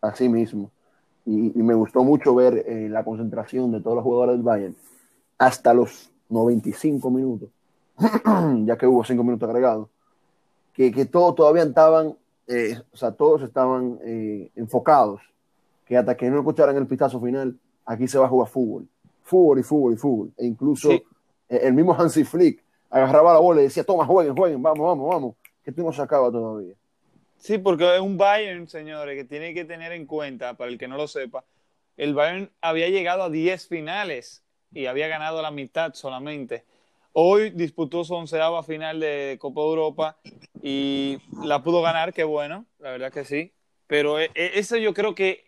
Así 0.00 0.28
mismo. 0.28 0.70
Y, 1.26 1.58
y 1.58 1.62
me 1.62 1.74
gustó 1.74 2.04
mucho 2.04 2.34
ver 2.34 2.64
eh, 2.66 2.88
la 2.88 3.04
concentración 3.04 3.72
de 3.72 3.80
todos 3.80 3.96
los 3.96 4.04
jugadores 4.04 4.36
del 4.36 4.42
Bayern 4.44 4.76
hasta 5.38 5.74
los 5.74 6.10
95 6.28 7.10
minutos, 7.10 7.50
ya 8.64 8.78
que 8.78 8.86
hubo 8.86 9.04
5 9.04 9.22
minutos 9.24 9.48
agregados, 9.48 9.88
que, 10.72 10.92
que 10.92 11.04
todos 11.04 11.34
todavía 11.34 11.64
estaban, 11.64 12.14
eh, 12.46 12.78
o 12.92 12.96
sea, 12.96 13.10
todos 13.12 13.42
estaban 13.42 13.98
eh, 14.04 14.50
enfocados, 14.54 15.20
que 15.84 15.96
hasta 15.96 16.16
que 16.16 16.30
no 16.30 16.38
escucharan 16.38 16.76
el 16.76 16.86
pistazo 16.86 17.20
final, 17.20 17.56
aquí 17.84 18.06
se 18.06 18.18
va 18.18 18.26
a 18.26 18.28
jugar 18.28 18.48
fútbol. 18.48 18.86
Fútbol 19.24 19.58
y 19.58 19.62
fútbol 19.64 19.92
y 19.92 19.96
fútbol. 19.96 20.32
E 20.36 20.46
incluso 20.46 20.90
Sí. 20.90 21.02
el 21.48 21.74
mismo 21.74 21.94
Hansi 21.94 22.22
Flick 22.24 22.62
agarraba 22.90 23.32
la 23.32 23.40
bola 23.40 23.60
y 23.60 23.64
decía, 23.64 23.84
toma, 23.84 24.06
jueguen, 24.06 24.36
jueguen, 24.36 24.62
vamos, 24.62 24.86
vamos, 24.86 25.08
vamos, 25.08 25.34
que 25.62 25.70
esto 25.70 25.82
no 25.82 25.92
se 25.92 26.02
acaba 26.02 26.30
todavía. 26.30 26.74
Sí, 27.38 27.58
porque 27.58 27.94
es 27.94 28.00
un 28.00 28.16
Bayern, 28.16 28.68
señores, 28.68 29.16
que 29.16 29.24
tiene 29.24 29.54
que 29.54 29.64
tener 29.64 29.92
en 29.92 30.06
cuenta, 30.06 30.54
para 30.54 30.70
el 30.70 30.78
que 30.78 30.88
no 30.88 30.96
lo 30.96 31.06
sepa, 31.06 31.44
el 31.96 32.14
Bayern 32.14 32.50
había 32.60 32.88
llegado 32.88 33.24
a 33.24 33.30
10 33.30 33.68
finales 33.68 34.42
y 34.72 34.86
había 34.86 35.08
ganado 35.08 35.42
la 35.42 35.50
mitad 35.50 35.94
solamente. 35.94 36.64
Hoy 37.12 37.50
disputó 37.50 38.04
su 38.04 38.14
onceava 38.14 38.62
final 38.62 39.00
de 39.00 39.38
Copa 39.40 39.60
Europa 39.62 40.18
y 40.62 41.18
la 41.42 41.62
pudo 41.62 41.80
ganar, 41.80 42.12
qué 42.12 42.24
bueno, 42.24 42.66
la 42.78 42.90
verdad 42.90 43.12
que 43.12 43.24
sí. 43.24 43.52
Pero 43.86 44.20
eh, 44.20 44.30
eh, 44.34 44.52
eso 44.54 44.76
yo 44.76 44.92
creo 44.92 45.14
que 45.14 45.44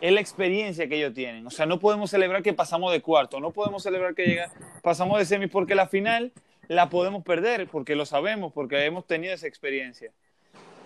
es 0.00 0.12
la 0.12 0.20
experiencia 0.20 0.88
que 0.88 0.96
ellos 0.96 1.14
tienen. 1.14 1.46
O 1.46 1.50
sea, 1.50 1.66
no 1.66 1.80
podemos 1.80 2.10
celebrar 2.10 2.42
que 2.42 2.52
pasamos 2.52 2.92
de 2.92 3.02
cuarto, 3.02 3.40
no 3.40 3.50
podemos 3.50 3.82
celebrar 3.82 4.14
que 4.14 4.26
llega, 4.26 4.52
pasamos 4.82 5.18
de 5.18 5.24
semis, 5.24 5.50
porque 5.50 5.74
la 5.74 5.88
final 5.88 6.32
la 6.70 6.88
podemos 6.88 7.24
perder, 7.24 7.66
porque 7.66 7.96
lo 7.96 8.06
sabemos, 8.06 8.52
porque 8.52 8.84
hemos 8.84 9.04
tenido 9.04 9.34
esa 9.34 9.48
experiencia. 9.48 10.12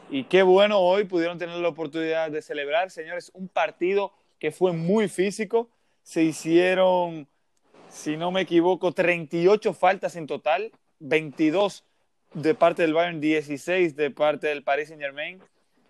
Y 0.09 0.25
qué 0.25 0.42
bueno 0.42 0.79
hoy 0.79 1.05
pudieron 1.05 1.37
tener 1.37 1.57
la 1.57 1.68
oportunidad 1.68 2.31
de 2.31 2.40
celebrar, 2.40 2.90
señores, 2.90 3.31
un 3.35 3.49
partido 3.49 4.14
que 4.38 4.51
fue 4.51 4.73
muy 4.73 5.09
físico. 5.09 5.68
Se 6.03 6.23
hicieron, 6.23 7.29
si 7.90 8.16
no 8.16 8.31
me 8.31 8.40
equivoco, 8.40 8.92
38 8.92 9.75
faltas 9.75 10.16
en 10.16 10.27
total, 10.27 10.73
22 11.01 11.85
de 12.33 12.55
parte 12.55 12.81
del 12.81 12.94
Bayern, 12.94 13.20
16 13.20 13.94
de 13.94 14.11
parte 14.11 14.47
del 14.47 14.62
Paris 14.62 14.88
Saint 14.88 15.03
Germain. 15.03 15.38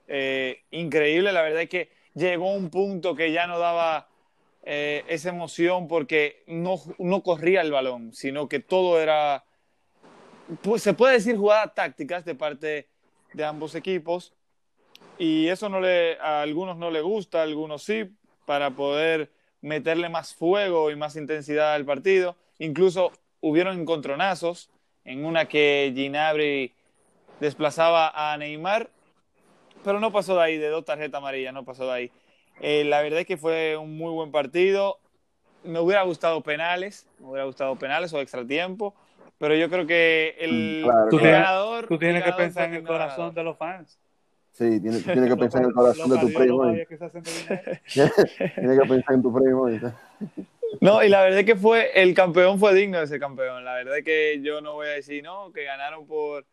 Eh, 0.09 0.63
increíble, 0.73 1.31
la 1.31 1.43
verdad 1.43 1.63
es 1.63 1.69
que 1.69 1.89
llegó 2.15 2.53
un 2.53 2.69
punto 2.69 3.15
que 3.15 3.31
ya 3.31 3.47
no 3.47 3.61
daba 3.61 4.09
eh, 4.65 5.05
esa 5.07 5.29
emoción 5.29 5.87
porque 5.87 6.43
no, 6.49 6.81
no 6.99 7.23
corría 7.23 7.61
el 7.61 7.71
balón, 7.71 8.13
sino 8.13 8.49
que 8.49 8.59
todo 8.59 9.01
era, 9.01 9.45
pues, 10.63 10.83
se 10.83 10.95
puede 10.95 11.15
decir 11.15 11.37
jugadas 11.37 11.75
tácticas 11.75 12.25
de 12.25 12.35
parte 12.35 12.89
de 13.33 13.45
ambos 13.45 13.75
equipos 13.75 14.33
y 15.19 15.49
eso 15.49 15.69
no 15.69 15.81
le, 15.81 16.19
a 16.21 16.43
algunos 16.43 16.77
no 16.77 16.91
le 16.91 17.01
gusta, 17.01 17.41
a 17.41 17.43
algunos 17.43 17.83
sí, 17.83 18.11
para 18.47 18.71
poder 18.71 19.31
meterle 19.61 20.09
más 20.09 20.35
fuego 20.35 20.91
y 20.91 20.97
más 20.97 21.17
intensidad 21.17 21.75
al 21.75 21.85
partido. 21.85 22.37
Incluso 22.59 23.13
hubieron 23.41 23.81
encontronazos 23.81 24.71
en 25.05 25.25
una 25.25 25.47
que 25.47 25.93
Ginabri 25.95 26.73
desplazaba 27.41 28.13
a 28.15 28.37
Neymar, 28.37 28.91
pero 29.83 30.01
no 30.01 30.13
pasó 30.13 30.35
de 30.37 30.43
ahí, 30.43 30.59
de 30.59 30.69
dos 30.69 30.85
tarjetas 30.85 31.19
amarillas, 31.19 31.53
no 31.53 31.65
pasó 31.65 31.87
de 31.87 31.93
ahí. 31.93 32.13
Eh, 32.61 32.85
la 32.85 33.03
verdad 33.03 33.21
es 33.21 33.27
que 33.27 33.37
fue 33.37 33.77
un 33.77 33.97
muy 33.97 34.13
buen 34.13 34.31
partido. 34.31 34.99
Me 35.63 35.81
hubiera 35.81 36.03
gustado 36.03 36.43
penales, 36.43 37.07
me 37.19 37.29
hubiera 37.29 37.45
gustado 37.45 37.77
penales 37.77 38.13
o 38.13 38.21
extra 38.21 38.47
tiempo, 38.47 38.95
pero 39.39 39.55
yo 39.57 39.69
creo 39.71 39.87
que 39.87 40.37
el, 40.39 40.81
Mm, 40.83 40.85
claro, 40.85 41.05
el 41.05 41.11
Tú 41.11 41.19
tienes- 41.19 41.33
ganador. 41.33 41.87
Tú 41.89 41.99
tienes 41.99 42.25
que 42.25 42.33
pensar 42.33 42.69
en 42.69 42.75
el 42.75 42.83
ganador. 42.83 43.01
corazón 43.09 43.35
de 43.35 43.43
los 43.43 43.57
fans. 43.59 43.99
Sí, 44.53 44.81
tienes, 44.81 45.05
tienes 45.05 45.31
que 45.31 45.37
pensar 45.37 45.63
en 45.63 45.69
el 45.69 45.75
corazón 45.75 46.11
de 46.11 46.19
tu 46.19 46.33
primo. 46.33 46.63
Tienes 47.93 48.13
que 48.81 48.89
pensar 48.89 49.15
en 49.15 49.23
tu 49.23 49.35
primo. 49.35 49.69
No, 50.81 51.03
y 51.05 51.09
la 51.09 51.23
verdad 51.23 51.41
es 51.41 51.47
que 51.47 51.57
fue, 51.57 51.91
el 52.01 52.15
campeón 52.15 52.59
fue 52.59 52.75
digno 52.75 52.99
de 52.99 53.05
ese 53.05 53.19
campeón. 53.19 53.65
La 53.65 53.75
verdad 53.75 53.99
es 53.99 54.05
que 54.05 54.41
yo 54.43 54.61
no 54.61 54.75
voy 54.75 54.87
a 54.89 54.91
decir, 54.91 55.23
no, 55.23 55.53
que 55.53 55.65
ganaron 55.65 56.07
por... 56.07 56.47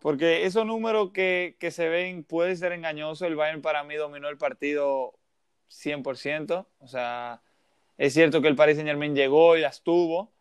Porque 0.00 0.44
esos 0.46 0.66
números 0.66 1.10
que, 1.12 1.56
que 1.60 1.70
se 1.70 1.88
ven 1.88 2.24
puede 2.24 2.56
ser 2.56 2.72
engañoso. 2.72 3.24
El 3.24 3.36
Bayern 3.36 3.62
para 3.62 3.84
mí 3.84 3.94
dominó 3.94 4.28
el 4.28 4.36
partido 4.36 5.14
100%. 5.70 6.66
O 6.80 6.88
sea, 6.88 7.40
es 7.98 8.12
cierto 8.12 8.42
que 8.42 8.48
el 8.48 8.56
Paris 8.56 8.76
Saint 8.76 8.88
Germain 8.88 9.14
llegó 9.14 9.56
y 9.56 9.60
las 9.60 9.82
tuvo 9.82 10.32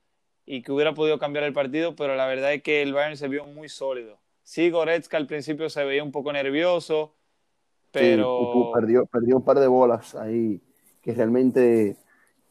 y 0.45 0.61
que 0.63 0.71
hubiera 0.71 0.93
podido 0.93 1.19
cambiar 1.19 1.45
el 1.45 1.53
partido, 1.53 1.95
pero 1.95 2.15
la 2.15 2.25
verdad 2.25 2.53
es 2.53 2.63
que 2.63 2.81
el 2.81 2.93
Bayern 2.93 3.17
se 3.17 3.27
vio 3.27 3.45
muy 3.45 3.69
sólido. 3.69 4.19
Sí, 4.43 4.69
Goretzka 4.69 5.17
al 5.17 5.27
principio 5.27 5.69
se 5.69 5.83
veía 5.83 6.03
un 6.03 6.11
poco 6.11 6.33
nervioso, 6.33 7.13
pero... 7.91 8.51
Sí, 8.53 8.71
perdió, 8.73 9.05
perdió 9.05 9.37
un 9.37 9.45
par 9.45 9.59
de 9.59 9.67
bolas 9.67 10.15
ahí 10.15 10.61
que 11.01 11.13
realmente 11.13 11.95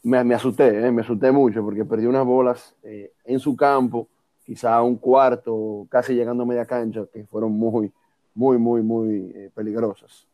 me, 0.03 0.22
me 0.24 0.35
asusté, 0.35 0.87
¿eh? 0.87 0.90
me 0.90 1.03
asusté 1.03 1.31
mucho 1.31 1.62
porque 1.62 1.85
perdió 1.85 2.09
unas 2.09 2.24
bolas 2.24 2.74
eh, 2.83 3.12
en 3.24 3.38
su 3.38 3.57
campo, 3.57 4.09
quizá 4.44 4.76
a 4.76 4.83
un 4.83 4.96
cuarto, 4.96 5.87
casi 5.88 6.14
llegando 6.14 6.42
a 6.44 6.46
media 6.46 6.66
cancha, 6.66 7.05
que 7.12 7.24
fueron 7.26 7.53
muy, 7.53 7.92
muy, 8.35 8.59
muy, 8.59 8.83
muy 8.83 9.33
eh, 9.35 9.50
peligrosas. 9.55 10.26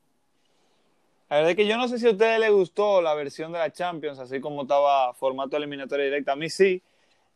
La 1.28 1.36
verdad 1.36 1.50
es 1.50 1.56
que 1.56 1.66
yo 1.66 1.76
no 1.76 1.88
sé 1.88 1.98
si 1.98 2.06
a 2.06 2.12
ustedes 2.12 2.38
les 2.38 2.52
gustó 2.52 3.02
la 3.02 3.14
versión 3.14 3.50
de 3.50 3.58
la 3.58 3.72
Champions, 3.72 4.18
así 4.20 4.40
como 4.40 4.62
estaba 4.62 5.12
formato 5.14 5.56
eliminatoria 5.56 6.04
directa. 6.04 6.32
A 6.32 6.36
mí 6.36 6.48
sí. 6.48 6.82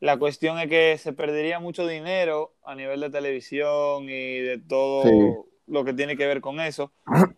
La 0.01 0.17
cuestión 0.19 0.59
es 0.59 0.69
que 0.69 0.97
se 0.99 1.13
perdería 1.13 1.61
mucho 1.61 1.87
dinero 1.87 2.55
a 2.65 2.75
nivel 2.75 3.01
de 3.01 3.11
televisión 3.11 4.05
y 4.05 4.39
de 4.39 4.59
todo 4.59 5.03
Sí. 5.03 5.11
lo 5.67 5.85
que 5.85 5.93
tiene 5.93 6.17
que 6.17 6.27
ver 6.27 6.41
con 6.41 6.59
eso. 6.61 6.91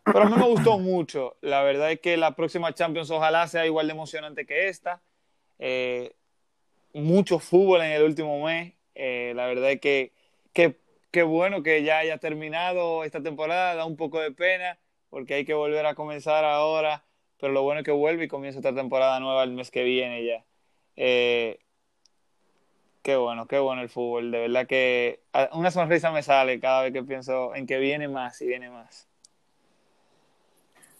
Pero 0.04 0.20
a 0.22 0.24
mí 0.26 0.36
me 0.36 0.46
gustó 0.46 0.78
mucho. 0.78 1.36
La 1.40 1.62
verdad 1.62 1.90
es 1.90 2.00
que 2.00 2.16
la 2.16 2.36
próxima 2.36 2.72
Champions 2.72 3.10
ojalá 3.10 3.46
sea 3.48 3.66
igual 3.66 3.88
de 3.88 3.92
emocionante 3.94 4.46
que 4.46 4.68
esta. 4.68 5.02
Eh, 5.58 6.12
mucho 6.94 7.38
fútbol 7.38 7.82
en 7.82 7.90
el 7.92 8.02
último 8.04 8.44
mes. 8.44 8.74
Eh, 8.94 9.32
la 9.34 9.46
verdad 9.46 9.70
es 9.72 9.80
que 9.80 10.12
que- 10.52 10.76
qué 11.10 11.22
bueno 11.22 11.62
que 11.62 11.82
ya 11.82 11.98
haya 11.98 12.18
terminado 12.18 13.04
esta 13.04 13.22
temporada. 13.22 13.74
Da 13.74 13.86
un 13.86 13.96
poco 13.96 14.20
de 14.20 14.30
pena 14.32 14.78
porque 15.10 15.34
hay 15.34 15.44
que 15.44 15.54
volver 15.54 15.84
a 15.86 15.94
comenzar 15.94 16.44
ahora. 16.44 17.04
Pero 17.38 17.52
lo 17.54 17.62
bueno 17.62 17.80
es 17.80 17.84
que 17.84 17.90
vuelve 17.90 18.24
y 18.24 18.28
comienza 18.28 18.58
esta 18.60 18.74
temporada 18.74 19.18
nueva 19.18 19.42
el 19.44 19.50
mes 19.52 19.70
que 19.70 19.82
viene 19.82 20.24
ya. 20.24 20.44
Eh, 20.96 21.58
qué 23.02 23.16
bueno, 23.16 23.46
qué 23.46 23.58
bueno 23.58 23.82
el 23.82 23.88
fútbol. 23.88 24.30
De 24.30 24.40
verdad 24.40 24.66
que 24.66 25.22
a- 25.32 25.50
una 25.54 25.70
sonrisa 25.70 26.12
me 26.12 26.22
sale 26.22 26.60
cada 26.60 26.82
vez 26.84 26.92
que 26.92 27.02
pienso 27.02 27.54
en 27.54 27.66
que 27.66 27.78
viene 27.78 28.08
más 28.08 28.40
y 28.42 28.46
viene 28.46 28.70
más. 28.70 29.08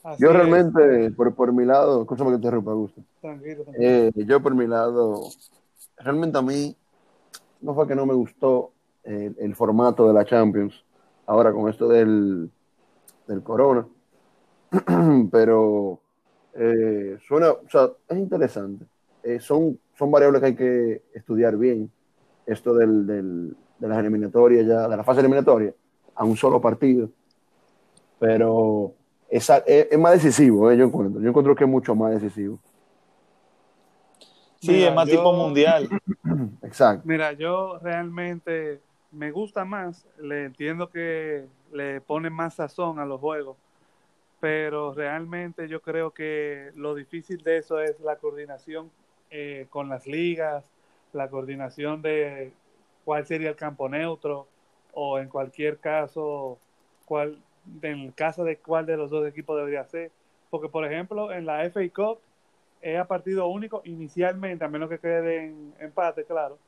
Así 0.02 0.24
Yo 0.24 0.32
es. 0.32 0.36
realmente, 0.36 1.10
por, 1.12 1.34
por 1.34 1.52
mi 1.52 1.64
lado, 1.64 2.02
escúchame 2.02 2.30
que 2.30 2.36
te 2.36 2.42
interrumpa, 2.46 2.70
Augusto. 2.72 3.02
Tranquilo, 3.20 3.64
tranquilo. 3.64 3.88
Eh, 3.88 4.12
yo 4.26 4.42
por 4.42 4.54
mi 4.54 4.66
lado, 4.66 5.20
realmente 5.98 6.38
a 6.38 6.42
mí 6.42 6.76
no 7.62 7.74
fue 7.74 7.86
que 7.88 7.94
no 7.94 8.06
me 8.06 8.14
gustó 8.14 8.72
el, 9.04 9.36
el 9.38 9.54
formato 9.56 10.08
de 10.08 10.14
la 10.14 10.24
Champions, 10.24 10.84
ahora 11.26 11.52
con 11.52 11.68
esto 11.70 11.88
del, 11.88 12.50
del 13.28 13.42
Corona, 13.42 13.86
pero 15.32 16.00
eh, 16.54 17.18
suena, 17.26 17.50
o 17.52 17.68
sea, 17.70 17.90
es 18.08 18.18
interesante. 18.18 18.86
Eh, 19.22 19.40
son, 19.40 19.78
son 19.96 20.10
variables 20.10 20.40
que 20.40 20.46
hay 20.46 20.54
que 20.54 21.02
estudiar 21.14 21.56
bien, 21.56 21.90
esto 22.46 22.74
del, 22.74 23.06
del, 23.06 23.56
de 23.78 23.88
las 23.88 23.98
eliminatorias, 23.98 24.66
ya, 24.66 24.88
de 24.88 24.96
la 24.96 25.04
fase 25.04 25.20
eliminatoria, 25.20 25.72
a 26.14 26.24
un 26.24 26.36
solo 26.36 26.60
partido. 26.60 27.10
Pero 28.18 28.94
es, 29.28 29.50
es, 29.66 29.98
más 29.98 30.12
decisivo, 30.22 30.70
¿eh? 30.70 30.76
yo 30.76 30.84
encuentro. 30.84 31.20
Yo 31.20 31.28
encuentro 31.28 31.54
que 31.54 31.64
es 31.64 31.70
mucho 31.70 31.94
más 31.94 32.12
decisivo. 32.12 32.58
Sí, 34.60 34.72
Mira, 34.72 34.88
es 34.88 34.94
más 34.94 35.08
yo, 35.08 35.16
tipo 35.16 35.32
mundial. 35.32 35.88
Exacto. 36.62 37.02
Mira, 37.06 37.32
yo 37.32 37.78
realmente 37.80 38.80
me 39.10 39.30
gusta 39.30 39.64
más, 39.64 40.06
le 40.18 40.44
entiendo 40.44 40.88
que 40.88 41.46
le 41.72 42.00
pone 42.00 42.30
más 42.30 42.54
sazón 42.54 42.98
a 42.98 43.04
los 43.04 43.20
juegos, 43.20 43.56
pero 44.40 44.94
realmente 44.94 45.68
yo 45.68 45.80
creo 45.80 46.12
que 46.12 46.72
lo 46.74 46.94
difícil 46.94 47.42
de 47.42 47.58
eso 47.58 47.80
es 47.80 48.00
la 48.00 48.16
coordinación 48.16 48.90
eh, 49.32 49.66
con 49.70 49.88
las 49.88 50.06
ligas, 50.06 50.62
la 51.14 51.28
coordinación 51.30 52.02
de 52.02 52.52
cuál 53.04 53.26
sería 53.26 53.48
el 53.48 53.56
campo 53.56 53.88
neutro 53.88 54.46
o 54.92 55.18
en 55.18 55.28
cualquier 55.28 55.78
caso, 55.78 56.58
cuál, 57.06 57.38
en 57.80 58.00
el 58.00 58.14
caso 58.14 58.44
de 58.44 58.58
cuál 58.58 58.84
de 58.84 58.98
los 58.98 59.10
dos 59.10 59.26
equipos 59.26 59.56
debería 59.56 59.84
ser. 59.86 60.10
Porque, 60.50 60.68
por 60.68 60.84
ejemplo, 60.84 61.32
en 61.32 61.46
la 61.46 61.64
FA 61.64 61.80
Cup 61.94 62.18
es 62.82 62.98
a 62.98 63.06
partido 63.06 63.46
único 63.48 63.80
inicialmente, 63.84 64.64
a 64.64 64.68
menos 64.68 64.90
que 64.90 64.98
quede 64.98 65.46
en 65.46 65.74
empate, 65.78 66.24
claro, 66.24 66.58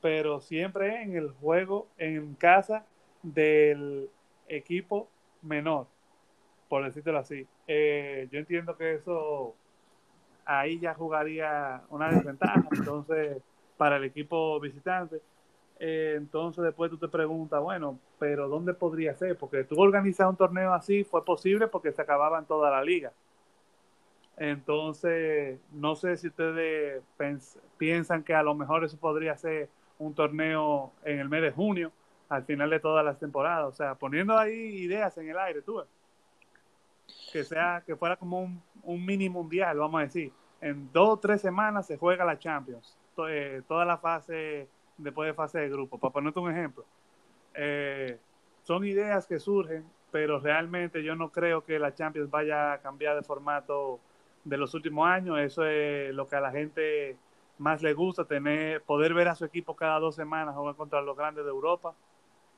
pero 0.00 0.40
siempre 0.40 1.02
en 1.02 1.16
el 1.16 1.30
juego 1.30 1.88
en 1.98 2.34
casa 2.34 2.86
del 3.22 4.10
equipo 4.48 5.08
menor, 5.42 5.88
por 6.68 6.84
decirlo 6.84 7.18
así. 7.18 7.48
Eh, 7.66 8.28
yo 8.30 8.38
entiendo 8.38 8.76
que 8.76 8.94
eso 8.94 9.56
ahí 10.44 10.78
ya 10.78 10.94
jugaría 10.94 11.82
una 11.90 12.10
desventaja, 12.10 12.64
entonces, 12.72 13.38
para 13.76 13.96
el 13.96 14.04
equipo 14.04 14.58
visitante. 14.60 15.20
Eh, 15.78 16.14
entonces 16.16 16.62
después 16.62 16.90
tú 16.90 16.98
te 16.98 17.08
preguntas, 17.08 17.60
bueno, 17.60 17.98
pero 18.18 18.48
¿dónde 18.48 18.72
podría 18.72 19.14
ser? 19.16 19.36
Porque 19.36 19.64
tú 19.64 19.80
organizar 19.80 20.28
un 20.28 20.36
torneo 20.36 20.72
así 20.72 21.02
fue 21.02 21.24
posible 21.24 21.66
porque 21.66 21.90
se 21.92 22.02
acababa 22.02 22.38
en 22.38 22.44
toda 22.44 22.70
la 22.70 22.84
liga. 22.84 23.12
Entonces, 24.36 25.58
no 25.72 25.94
sé 25.96 26.16
si 26.16 26.28
ustedes 26.28 27.02
piensan 27.78 28.22
que 28.22 28.34
a 28.34 28.42
lo 28.42 28.54
mejor 28.54 28.84
eso 28.84 28.96
podría 28.96 29.36
ser 29.36 29.68
un 29.98 30.14
torneo 30.14 30.92
en 31.04 31.18
el 31.20 31.28
mes 31.28 31.42
de 31.42 31.50
junio, 31.52 31.92
al 32.28 32.44
final 32.44 32.70
de 32.70 32.80
todas 32.80 33.04
las 33.04 33.18
temporadas. 33.18 33.66
O 33.66 33.72
sea, 33.72 33.94
poniendo 33.94 34.38
ahí 34.38 34.52
ideas 34.52 35.16
en 35.18 35.28
el 35.28 35.38
aire, 35.38 35.62
tú. 35.62 35.82
Que 37.32 37.44
sea, 37.44 37.82
que 37.86 37.96
fuera 37.96 38.16
como 38.16 38.40
un, 38.40 38.62
un 38.82 39.04
mini 39.04 39.28
mundial, 39.28 39.78
vamos 39.78 40.00
a 40.00 40.04
decir. 40.04 40.32
En 40.60 40.92
dos 40.92 41.08
o 41.08 41.16
tres 41.16 41.40
semanas 41.40 41.86
se 41.86 41.96
juega 41.96 42.24
la 42.24 42.38
Champions. 42.38 42.96
Eh, 43.28 43.62
toda 43.66 43.84
la 43.84 43.98
fase 43.98 44.68
después 44.96 45.26
de 45.26 45.34
fase 45.34 45.58
de 45.58 45.68
grupo, 45.68 45.98
para 45.98 46.12
ponerte 46.12 46.38
un 46.38 46.50
ejemplo. 46.50 46.84
Eh, 47.54 48.18
son 48.62 48.84
ideas 48.84 49.26
que 49.26 49.38
surgen, 49.38 49.84
pero 50.10 50.38
realmente 50.38 51.02
yo 51.02 51.16
no 51.16 51.30
creo 51.30 51.64
que 51.64 51.78
la 51.78 51.94
Champions 51.94 52.30
vaya 52.30 52.74
a 52.74 52.78
cambiar 52.80 53.16
de 53.16 53.22
formato 53.22 53.98
de 54.44 54.56
los 54.56 54.74
últimos 54.74 55.08
años. 55.08 55.38
Eso 55.40 55.64
es 55.64 56.14
lo 56.14 56.28
que 56.28 56.36
a 56.36 56.40
la 56.40 56.52
gente 56.52 57.16
más 57.58 57.82
le 57.82 57.94
gusta, 57.94 58.24
tener, 58.24 58.82
poder 58.82 59.14
ver 59.14 59.28
a 59.28 59.34
su 59.34 59.44
equipo 59.44 59.74
cada 59.76 59.98
dos 59.98 60.14
semanas 60.14 60.54
jugar 60.54 60.74
contra 60.74 61.00
los 61.02 61.16
grandes 61.16 61.44
de 61.44 61.50
Europa, 61.50 61.94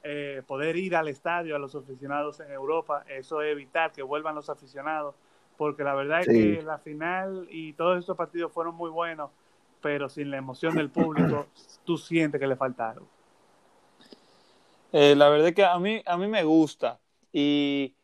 eh, 0.05 0.43
poder 0.47 0.77
ir 0.77 0.95
al 0.95 1.09
estadio 1.09 1.57
a 1.57 1.59
los 1.59 1.75
aficionados 1.75 2.39
en 2.41 2.51
Europa, 2.53 3.05
eso 3.09 3.41
es 3.41 3.51
evitar 3.51 3.91
que 3.91 4.03
vuelvan 4.03 4.35
los 4.35 4.51
aficionados, 4.51 5.15
porque 5.57 5.83
la 5.83 5.95
verdad 5.95 6.21
es 6.21 6.27
Sí. 6.27 6.33
que 6.35 6.63
la 6.63 6.79
final 6.79 7.47
y 7.51 7.73
todos 7.73 7.99
estos 7.99 8.17
partidos 8.17 8.53
fueron 8.53 8.75
muy 8.75 8.91
buenos, 8.91 9.31
pero 9.81 10.09
sin 10.09 10.31
la 10.31 10.37
emoción 10.37 10.75
del 10.75 10.91
público, 10.91 11.47
tú 11.85 11.97
sientes 11.97 12.39
que 12.39 12.47
le 12.47 12.55
falta 12.55 12.91
algo. 12.91 13.09
Eh, 14.93 15.17
la 15.17 15.29
verdad 15.29 15.49
es 15.49 15.55
que 15.55 15.65
a 15.65 15.79
mí, 15.79 16.03
a 16.07 16.17
mí 16.17 16.29
me 16.29 16.45
gusta. 16.45 17.01
Y 17.33 17.97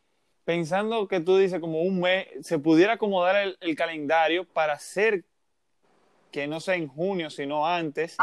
pensando 0.45 1.07
que 1.07 1.21
tú 1.21 1.37
dices 1.37 1.61
como 1.61 1.83
un 1.83 2.01
mes, 2.01 2.27
se 2.41 2.59
pudiera 2.59 2.95
acomodar 2.95 3.37
el, 3.37 3.57
el 3.61 3.77
calendario 3.77 4.45
para 4.45 4.73
hacer 4.73 5.25
que 6.33 6.47
no 6.47 6.61
sea 6.61 6.77
en 6.77 6.89
junio, 6.89 7.29
sino 7.31 7.67
antes, 7.67 8.17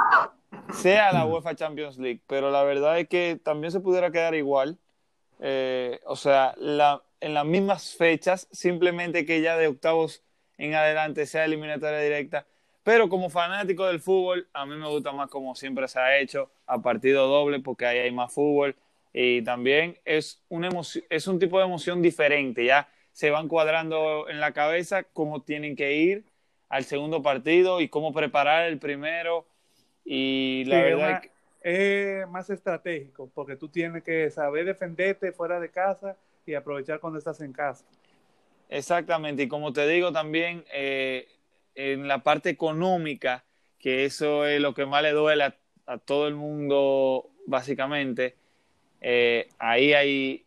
sea 0.74 1.12
la 1.12 1.26
UEFA 1.26 1.56
Champions 1.56 1.98
League. 1.98 2.22
Pero 2.28 2.52
la 2.52 2.64
verdad 2.64 3.00
es 3.00 3.08
que 3.08 3.40
también 3.44 3.72
se 3.72 3.80
pudiera 3.80 4.12
quedar 4.12 4.36
igual. 4.36 4.78
Eh, 5.40 6.00
o 6.06 6.16
sea, 6.16 6.54
la, 6.58 7.04
en 7.22 7.34
las 7.34 7.46
mismas 7.46 7.96
fechas, 7.96 8.48
simplemente 8.52 9.26
que 9.26 9.42
ya 9.42 9.58
de 9.58 9.68
octavos 9.68 10.24
en 10.58 10.74
adelante 10.74 11.26
sea 11.26 11.46
eliminatoria 11.46 12.00
directa. 12.00 12.46
Pero 12.84 13.10
como 13.10 13.30
fanático 13.30 13.86
del 13.86 14.00
fútbol, 14.00 14.48
a 14.54 14.66
mí 14.66 14.76
me 14.76 14.88
gusta 14.88 15.12
más 15.12 15.30
como 15.30 15.56
siempre 15.56 15.88
se 15.88 16.00
ha 16.00 16.20
hecho, 16.20 16.50
a 16.66 16.82
partido 16.82 17.28
doble, 17.28 17.60
porque 17.60 17.86
ahí 17.86 18.00
hay 18.00 18.12
más 18.12 18.34
fútbol. 18.34 18.76
Y 19.14 19.42
también 19.42 19.98
es, 20.06 20.42
una 20.48 20.68
emoción, 20.68 21.04
es 21.10 21.28
un 21.28 21.40
tipo 21.40 21.58
de 21.60 21.66
emoción 21.66 22.02
diferente, 22.02 22.66
ya 22.66 22.88
se 23.12 23.32
van 23.32 23.48
cuadrando 23.48 24.30
en 24.30 24.40
la 24.40 24.54
cabeza 24.54 25.04
cómo 25.04 25.42
tienen 25.42 25.76
que 25.76 25.96
ir 25.96 26.26
al 26.70 26.86
segundo 26.86 27.22
partido 27.22 27.82
y 27.82 27.90
cómo 27.90 28.14
preparar 28.14 28.68
el 28.68 28.78
primero. 28.78 29.48
Y 30.10 30.64
la 30.68 30.78
Sí, 30.78 30.84
verdad 30.84 31.12
es 31.12 31.20
que- 31.20 32.20
es 32.22 32.28
más 32.30 32.50
estratégico, 32.50 33.30
porque 33.36 33.58
tú 33.58 33.68
tienes 33.68 34.04
que 34.04 34.32
saber 34.32 34.64
defenderte 34.64 35.34
fuera 35.34 35.60
de 35.60 35.70
casa 35.70 36.16
y 36.46 36.54
aprovechar 36.54 37.02
cuando 37.02 37.20
estás 37.20 37.42
en 37.42 37.52
casa. 37.52 37.84
Exactamente, 38.70 39.44
y 39.44 39.48
como 39.50 39.74
te 39.74 39.86
digo 39.88 40.14
también, 40.14 40.64
eh, 40.74 41.28
en 41.76 42.08
la 42.08 42.20
parte 42.24 42.50
económica, 42.50 43.44
que 43.80 44.06
eso 44.06 44.46
es 44.46 44.62
lo 44.62 44.74
que 44.74 44.86
más 44.86 45.04
le 45.04 45.12
duele 45.12 45.44
a, 45.44 45.56
a 45.86 45.98
todo 45.98 46.28
el 46.28 46.36
mundo, 46.36 47.30
básicamente, 47.46 48.36
eh, 49.02 49.50
ahí 49.60 49.94
hay 49.94 50.46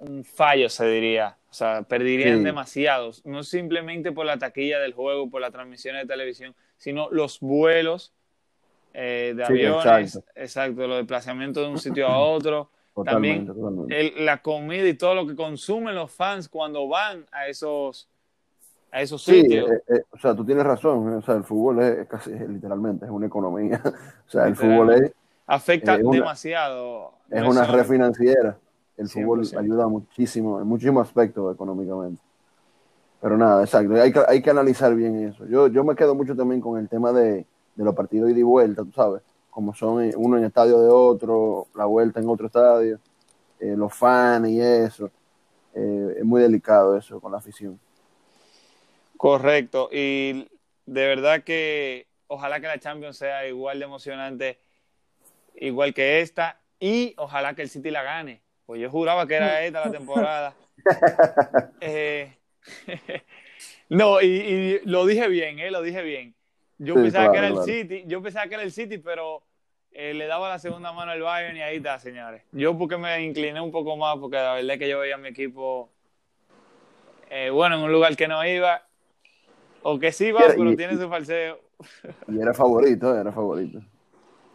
un 0.00 0.24
fallo, 0.24 0.68
se 0.68 0.86
diría. 0.88 1.36
O 1.48 1.54
sea, 1.54 1.82
perderían 1.82 2.38
Sí. 2.38 2.44
demasiados, 2.44 3.24
no 3.24 3.42
simplemente 3.44 4.10
por 4.12 4.26
la 4.26 4.38
taquilla 4.38 4.78
del 4.80 4.92
juego, 4.92 5.30
por 5.30 5.40
las 5.40 5.52
transmisiones 5.52 6.02
de 6.02 6.08
televisión, 6.12 6.54
sino 6.76 7.08
los 7.10 7.40
vuelos 7.40 8.12
eh, 8.98 9.34
de 9.36 9.44
Sí, 9.44 9.52
aviones, 9.52 10.16
exacto. 10.16 10.30
exacto, 10.34 10.86
los 10.86 10.96
desplazamientos 10.96 11.62
de 11.62 11.70
un 11.70 11.78
sitio 11.78 12.08
a 12.08 12.18
otro. 12.18 12.70
Totalmente, 12.94 13.52
También 13.52 13.60
totalmente. 13.60 14.18
el- 14.18 14.24
la 14.24 14.40
comida 14.40 14.88
y 14.88 14.94
todo 14.94 15.14
lo 15.14 15.26
que 15.26 15.36
consumen 15.36 15.94
los 15.94 16.10
fans 16.10 16.48
cuando 16.48 16.88
van 16.88 17.26
a 17.30 17.46
esos, 17.46 18.08
a 18.90 19.02
esos 19.02 19.22
Sí, 19.22 19.42
sitios. 19.42 19.70
eh, 19.70 19.82
eh, 19.88 20.02
o 20.10 20.18
sea, 20.18 20.34
tú 20.34 20.46
tienes 20.46 20.64
razón, 20.64 21.12
eh, 21.12 21.16
o 21.16 21.20
sea, 21.22 21.34
el 21.34 21.44
fútbol 21.44 21.82
es, 21.82 22.08
casi, 22.08 22.32
es 22.32 22.48
literalmente, 22.48 23.04
es 23.04 23.10
una 23.10 23.26
economía, 23.26 23.82
o 24.26 24.30
sea, 24.30 24.46
el 24.46 24.56
fútbol 24.56 24.94
es, 24.94 25.12
Afecta 25.46 25.98
una- 26.02 26.10
demasiado. 26.10 27.12
es 27.30 27.42
una 27.42 27.64
red 27.66 27.84
financiera, 27.84 28.58
el 28.96 29.08
fútbol 29.10 29.44
100%. 29.44 29.58
ayuda 29.60 29.88
muchísimo, 29.88 30.58
en 30.58 30.66
muchísimos 30.66 31.06
aspectos 31.06 31.54
económicamente. 31.54 32.22
Pero 33.20 33.36
nada, 33.36 33.62
exacto, 33.62 33.94
hay 34.00 34.10
que, 34.10 34.20
hay 34.26 34.40
que 34.40 34.48
analizar 34.50 34.94
bien 34.94 35.28
eso. 35.28 35.44
Yo, 35.46 35.66
yo 35.68 35.84
me 35.84 35.94
quedo 35.94 36.14
mucho 36.14 36.34
también 36.34 36.62
con 36.62 36.78
el 36.80 36.88
tema 36.88 37.12
de, 37.12 37.44
de 37.76 37.84
los 37.84 37.94
partidos 37.94 38.30
ida 38.30 38.40
y 38.40 38.42
vuelta, 38.42 38.82
tú 38.82 38.92
sabes, 38.92 39.22
como 39.50 39.74
son 39.74 40.04
eh, 40.04 40.12
uno 40.16 40.36
en 40.36 40.44
estadio 40.44 40.80
de 40.80 40.88
otro, 40.88 41.68
la 41.74 41.84
vuelta 41.84 42.20
en 42.20 42.28
otro 42.28 42.46
estadio, 42.46 42.98
eh, 43.60 43.74
los 43.76 43.94
fans 43.94 44.48
y 44.48 44.60
eso. 44.60 45.10
Eh, 45.74 46.16
es 46.18 46.24
muy 46.24 46.42
delicado 46.42 46.96
eso 46.96 47.20
con 47.20 47.32
la 47.32 47.38
afición. 47.38 47.78
Correcto. 49.16 49.88
Y 49.92 50.48
de 50.86 51.06
verdad 51.06 51.42
que 51.42 52.06
ojalá 52.26 52.60
que 52.60 52.66
la 52.66 52.78
Champions 52.78 53.16
sea 53.18 53.46
igual 53.46 53.78
de 53.78 53.84
emocionante, 53.84 54.58
igual 55.54 55.94
que 55.94 56.20
esta, 56.20 56.60
y 56.78 57.14
ojalá 57.16 57.54
que 57.54 57.62
el 57.62 57.70
City 57.70 57.90
la 57.90 58.02
gane. 58.02 58.42
Pues 58.64 58.80
yo 58.80 58.90
juraba 58.90 59.26
que 59.26 59.36
era 59.36 59.62
esta 59.64 59.86
la 59.86 59.92
temporada. 59.92 60.54
Eh, 61.80 62.36
no, 63.88 64.20
y, 64.20 64.26
y 64.26 64.80
lo 64.84 65.04
dije 65.06 65.26
bien, 65.28 65.58
¿eh? 65.58 65.70
Lo 65.70 65.82
dije 65.82 66.02
bien. 66.02 66.35
Yo 66.78 66.94
Sí, 66.94 67.00
pensaba 67.02 67.30
que 67.30 67.38
claro, 67.38 67.38
era 67.38 67.48
el. 67.48 67.62
City, 67.64 68.04
yo 68.06 68.22
pensaba 68.22 68.46
que 68.48 68.54
era 68.54 68.62
el 68.62 68.72
City, 68.72 68.98
pero 68.98 69.42
eh, 69.92 70.12
le 70.14 70.26
daba 70.26 70.48
la 70.48 70.58
segunda 70.58 70.92
mano 70.92 71.12
al 71.12 71.22
Bayern 71.22 71.56
y 71.56 71.62
ahí 71.62 71.76
está, 71.76 71.98
señores. 71.98 72.42
Yo 72.52 72.76
porque 72.76 72.96
me 72.98 73.22
incliné 73.24 73.60
un 73.60 73.72
poco 73.72 73.96
más, 73.96 74.16
porque 74.18 74.36
la 74.36 74.54
verdad 74.54 74.72
es 74.74 74.78
que 74.78 74.88
yo 74.88 74.98
veía 75.00 75.14
a 75.14 75.18
mi 75.18 75.28
equipo, 75.28 75.90
eh, 77.30 77.50
bueno, 77.50 77.76
en 77.76 77.82
un 77.82 77.92
lugar 77.92 78.16
que 78.16 78.28
no 78.28 78.44
iba, 78.46 78.82
o 79.82 79.98
que 79.98 80.12
sí 80.12 80.32
va, 80.32 80.44
era- 80.44 80.56
pero 80.56 80.74
y- 80.74 80.76
tiene 80.76 80.96
su 80.98 81.08
falseo. 81.08 81.60
Y 82.28 82.40
era 82.40 82.52
favorito, 82.54 83.16
era 83.16 83.32
favorito. 83.32 83.80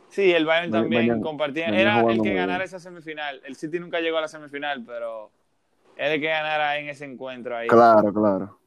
Sí, 0.09 0.32
el 0.34 0.45
Bayern 0.45 0.72
también 0.72 1.22
compartía. 1.22 1.69
Era 1.69 2.01
el 2.01 2.22
que 2.22 2.34
ganara 2.34 2.63
bien. 2.63 2.65
esa 2.65 2.80
semifinal. 2.80 3.41
El 3.45 3.55
City 3.55 3.80
nunca 3.80 3.99
llegó 4.01 4.17
a 4.17 4.22
la 4.22 4.28
semifinal, 4.28 4.84
pero 4.86 5.32
era 5.95 6.13
el 6.15 6.22
que 6.22 6.28
ganara 6.28 6.78
en 6.80 6.89
ese 6.89 7.05
encuentro 7.05 7.57
ahí. 7.57 7.67
Claro, 7.67 8.13
claro. 8.13 8.61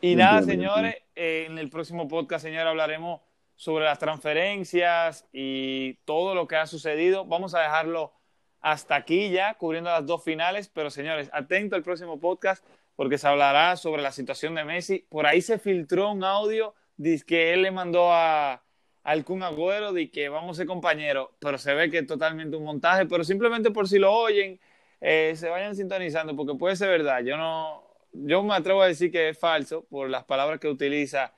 Y 0.00 0.16
nada, 0.16 0.38
entiendo, 0.38 0.64
señores, 0.72 0.96
eh, 1.14 1.46
en 1.48 1.58
el 1.58 1.68
próximo 1.70 2.08
podcast, 2.08 2.44
señores, 2.44 2.66
hablaremos 2.66 3.20
sobre 3.54 3.84
las 3.84 3.98
transferencias 3.98 5.28
y 5.32 5.94
todo 6.04 6.34
lo 6.34 6.46
que 6.48 6.56
ha 6.56 6.66
sucedido. 6.66 7.26
Vamos 7.26 7.54
a 7.54 7.60
dejarlo 7.60 8.12
hasta 8.60 8.96
aquí 8.96 9.30
ya, 9.30 9.54
cubriendo 9.54 9.90
las 9.90 10.06
dos 10.06 10.24
finales, 10.24 10.68
pero 10.68 10.90
señores, 10.90 11.30
atento 11.32 11.76
al 11.76 11.82
próximo 11.82 12.18
podcast 12.20 12.64
porque 12.96 13.18
se 13.18 13.28
hablará 13.28 13.76
sobre 13.76 14.02
la 14.02 14.12
situación 14.12 14.54
de 14.54 14.64
Messi. 14.64 15.06
Por 15.08 15.26
ahí 15.26 15.40
se 15.40 15.58
filtró 15.58 16.10
un 16.10 16.24
audio 16.24 16.74
dice 17.00 17.24
que 17.24 17.54
él 17.54 17.62
le 17.62 17.70
mandó 17.70 18.12
a, 18.12 18.62
al 19.02 19.24
Kun 19.24 19.42
Agüero 19.42 19.92
de 19.92 20.10
que 20.10 20.28
vamos 20.28 20.56
a 20.56 20.60
ser 20.60 20.66
compañeros, 20.66 21.30
pero 21.38 21.56
se 21.56 21.72
ve 21.74 21.90
que 21.90 21.98
es 21.98 22.06
totalmente 22.06 22.56
un 22.56 22.64
montaje, 22.64 23.06
pero 23.06 23.24
simplemente 23.24 23.70
por 23.70 23.88
si 23.88 23.98
lo 23.98 24.12
oyen, 24.12 24.60
eh, 25.00 25.32
se 25.34 25.48
vayan 25.48 25.74
sintonizando, 25.74 26.36
porque 26.36 26.54
puede 26.58 26.76
ser 26.76 26.90
verdad. 26.90 27.22
Yo 27.22 27.36
no, 27.38 27.89
yo 28.12 28.42
me 28.42 28.54
atrevo 28.54 28.82
a 28.82 28.86
decir 28.86 29.10
que 29.10 29.30
es 29.30 29.38
falso 29.38 29.84
por 29.84 30.08
las 30.08 30.24
palabras 30.24 30.60
que 30.60 30.68
utiliza 30.68 31.32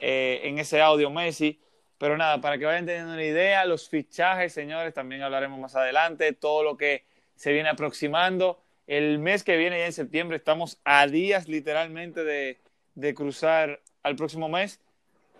eh, 0.00 0.40
en 0.44 0.58
ese 0.58 0.80
audio 0.80 1.10
Messi. 1.10 1.60
Pero 1.98 2.16
nada, 2.16 2.40
para 2.40 2.58
que 2.58 2.64
vayan 2.64 2.84
teniendo 2.84 3.12
una 3.12 3.24
idea, 3.24 3.64
los 3.64 3.88
fichajes, 3.88 4.52
señores, 4.52 4.92
también 4.92 5.22
hablaremos 5.22 5.60
más 5.60 5.76
adelante, 5.76 6.32
todo 6.32 6.64
lo 6.64 6.76
que 6.76 7.04
se 7.36 7.52
viene 7.52 7.68
aproximando. 7.68 8.60
El 8.88 9.20
mes 9.20 9.44
que 9.44 9.56
viene, 9.56 9.78
ya 9.78 9.86
en 9.86 9.92
septiembre, 9.92 10.36
estamos 10.36 10.80
a 10.84 11.06
días 11.06 11.46
literalmente 11.46 12.24
de, 12.24 12.58
de 12.96 13.14
cruzar 13.14 13.80
al 14.02 14.16
próximo 14.16 14.48
mes. 14.48 14.80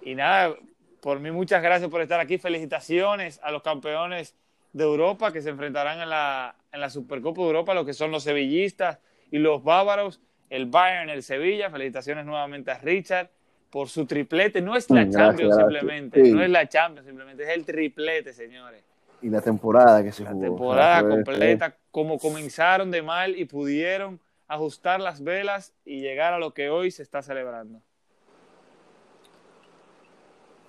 Y 0.02 0.14
nada, 0.14 0.56
por 1.00 1.18
mí 1.18 1.32
muchas 1.32 1.62
gracias 1.62 1.90
por 1.90 2.00
estar 2.00 2.20
aquí. 2.20 2.38
Felicitaciones 2.38 3.40
a 3.42 3.50
los 3.50 3.62
campeones 3.62 4.36
de 4.72 4.84
Europa 4.84 5.32
que 5.32 5.42
se 5.42 5.50
enfrentarán 5.50 6.00
en 6.00 6.08
la, 6.08 6.54
en 6.72 6.80
la 6.80 6.90
Supercopa 6.90 7.40
de 7.40 7.46
Europa, 7.48 7.74
lo 7.74 7.84
que 7.84 7.92
son 7.92 8.10
los 8.10 8.22
sevillistas 8.22 9.00
y 9.30 9.38
los 9.38 9.62
bávaros, 9.62 10.20
el 10.54 10.66
Bayern, 10.66 11.10
el 11.10 11.22
Sevilla. 11.22 11.70
Felicitaciones 11.70 12.24
nuevamente 12.26 12.70
a 12.70 12.78
Richard 12.78 13.30
por 13.70 13.88
su 13.88 14.06
triplete. 14.06 14.60
No 14.60 14.76
es 14.76 14.88
la 14.90 15.08
Champions 15.08 15.56
gracias, 15.56 15.56
simplemente. 15.56 16.24
Sí. 16.24 16.32
no 16.32 16.42
es 16.42 16.50
la 16.50 16.68
Champions 16.68 17.06
simplemente, 17.06 17.42
es 17.44 17.48
el 17.50 17.64
triplete, 17.64 18.32
señores. 18.32 18.84
Y 19.22 19.30
la 19.30 19.40
temporada 19.40 20.02
que 20.02 20.12
se 20.12 20.24
La 20.24 20.30
jugó. 20.32 20.42
temporada 20.44 21.00
sea, 21.00 21.08
fue- 21.08 21.10
completa, 21.24 21.76
como 21.90 22.18
comenzaron 22.18 22.90
de 22.90 23.02
mal 23.02 23.36
y 23.36 23.44
pudieron 23.44 24.20
ajustar 24.48 25.00
las 25.00 25.22
velas 25.22 25.72
y 25.84 26.00
llegar 26.00 26.34
a 26.34 26.38
lo 26.38 26.52
que 26.52 26.68
hoy 26.70 26.90
se 26.90 27.02
está 27.02 27.22
celebrando. 27.22 27.80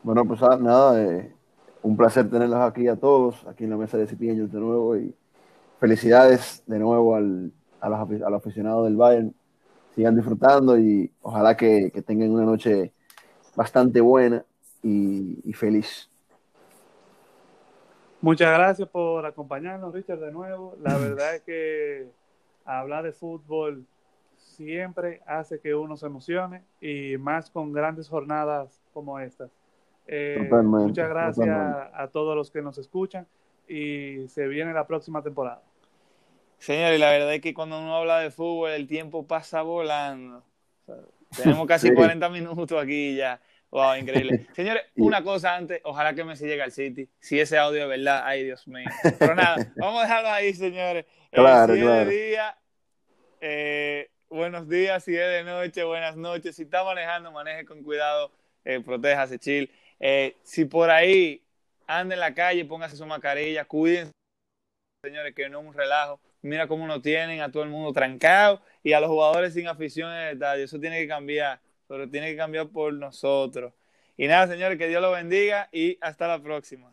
Bueno, 0.04 0.26
pues 0.26 0.42
ah, 0.44 0.58
nada, 0.60 1.02
eh, 1.02 1.34
un 1.82 1.96
placer 1.98 2.30
tenerlos 2.30 2.60
aquí 2.60 2.88
a 2.88 2.96
todos, 2.96 3.46
aquí 3.48 3.64
en 3.64 3.70
la 3.72 3.78
mesa 3.78 3.98
de 3.98 4.08
Cipiños 4.08 4.52
de 4.52 4.60
nuevo 4.60 4.98
y 4.98 5.14
felicidades 5.80 6.64
de 6.68 6.80
nuevo 6.80 7.16
al, 7.16 7.52
a, 7.80 7.90
los, 7.90 8.00
afi- 8.00 8.24
a 8.26 8.30
los 8.30 8.40
aficionados 8.42 8.86
del 8.86 8.96
Bayern. 8.98 9.34
Sigan 9.96 10.16
disfrutando 10.16 10.78
y 10.78 11.12
ojalá 11.22 11.56
que, 11.56 11.92
que 11.92 12.02
tengan 12.02 12.32
una 12.32 12.46
noche 12.46 12.94
bastante 13.56 14.02
buena 14.02 14.44
y, 14.82 15.40
y 15.44 15.54
feliz. 15.54 16.10
Muchas 18.22 18.58
gracias 18.58 18.88
por 18.88 19.26
acompañarnos, 19.26 19.94
Richard, 19.94 20.20
de 20.20 20.32
nuevo. 20.32 20.76
La 20.82 20.98
verdad 20.98 21.36
es 21.36 21.42
que 21.42 22.08
hablar 22.66 23.04
de 23.04 23.12
fútbol 23.12 23.86
siempre 24.38 25.22
hace 25.26 25.60
que 25.60 25.76
uno 25.76 25.98
se 25.98 26.06
emocione 26.06 26.64
y 26.80 27.18
más 27.18 27.50
con 27.50 27.74
grandes 27.74 28.08
jornadas 28.08 28.82
como 28.94 29.20
estas. 29.20 29.52
Eh, 30.08 30.50
muchas 30.64 31.10
gracias 31.10 31.48
totalmente. 31.48 31.92
a 31.94 32.08
todos 32.08 32.36
los 32.36 32.52
que 32.52 32.62
nos 32.62 32.78
escuchan 32.78 33.26
y 33.68 34.28
se 34.28 34.48
viene 34.48 34.74
la 34.74 34.86
próxima 34.86 35.22
temporada. 35.22 35.62
Señores, 36.64 36.98
la 36.98 37.10
verdad 37.12 37.34
es 37.34 37.42
que 37.42 37.54
cuando 37.54 37.78
uno 37.78 37.94
habla 37.98 38.20
de 38.20 38.32
fútbol, 38.32 38.72
el 38.72 38.88
tiempo 38.88 39.28
pasa 39.28 39.62
volando. 39.64 40.38
O 40.38 40.86
sea, 40.86 40.96
tenemos 41.44 41.68
casi 41.68 41.90
Sí. 41.90 41.94
40 41.94 42.30
minutos 42.30 42.82
aquí 42.82 43.16
ya. 43.18 43.42
Wow, 43.70 43.96
increíble. 43.98 44.48
Señores, 44.56 44.84
una 44.96 45.22
cosa 45.24 45.56
antes, 45.56 45.82
ojalá 45.84 46.14
que 46.14 46.24
Messi 46.24 46.46
llegue 46.46 46.62
al 46.62 46.72
City. 46.72 47.10
Si 47.20 47.38
ese 47.40 47.58
audio 47.58 47.84
es 47.84 47.90
verdad, 47.90 48.22
ay 48.24 48.46
Dios 48.46 48.66
mío. 48.68 48.88
Pero 49.20 49.36
nada, 49.36 49.58
vamos 49.76 50.00
a 50.00 50.04
dejarlo 50.04 50.30
ahí, 50.30 50.54
señores. 50.54 51.06
Eh, 51.06 51.36
Claro, 51.36 51.74
es 51.74 51.82
claro. 51.82 52.06
de 52.10 52.16
día, 52.16 52.58
eh, 53.42 54.12
buenos 54.30 54.70
días. 54.70 55.04
Si 55.04 55.14
es 55.18 55.20
de 55.28 55.44
noche, 55.44 55.84
buenas 55.84 56.16
noches. 56.16 56.56
Si 56.56 56.64
está 56.64 56.84
manejando, 56.86 57.32
maneje 57.32 57.66
con 57.66 57.84
cuidado, 57.84 58.32
eh, 58.64 58.80
protéjase, 58.80 59.38
chill. 59.38 59.70
Eh, 60.00 60.38
si 60.44 60.64
por 60.64 60.90
ahí 60.92 61.44
anda 61.88 62.14
en 62.14 62.22
la 62.22 62.34
calle, 62.34 62.64
póngase 62.64 62.96
su 62.96 63.06
mascarilla, 63.06 63.66
cuídense 63.66 64.12
señores, 65.04 65.34
que 65.36 65.50
no 65.50 65.60
es 65.60 65.66
un 65.68 65.74
relajo. 65.74 66.22
Mira 66.44 66.68
cómo 66.68 66.86
nos 66.86 67.02
tienen 67.02 67.42
a 67.42 67.52
todo 67.52 67.64
el 67.64 67.70
mundo 67.70 67.94
trancado 67.94 68.62
y 68.84 68.94
a 68.94 69.00
los 69.00 69.10
jugadores 69.10 69.54
sin 69.54 69.68
afición 69.68 70.12
en 70.12 70.18
el 70.20 70.34
estadio. 70.34 70.66
Eso 70.66 70.80
tiene 70.80 71.00
que 71.00 71.08
cambiar, 71.08 71.62
pero 71.88 72.10
tiene 72.10 72.32
que 72.32 72.38
cambiar 72.38 72.68
por 72.68 72.94
nosotros. 72.94 73.74
Y 74.18 74.28
nada, 74.28 74.48
señores, 74.48 74.78
que 74.78 74.88
Dios 74.88 75.02
los 75.02 75.14
bendiga 75.14 75.70
y 75.72 75.98
hasta 76.02 76.28
la 76.28 76.44
próxima. 76.44 76.93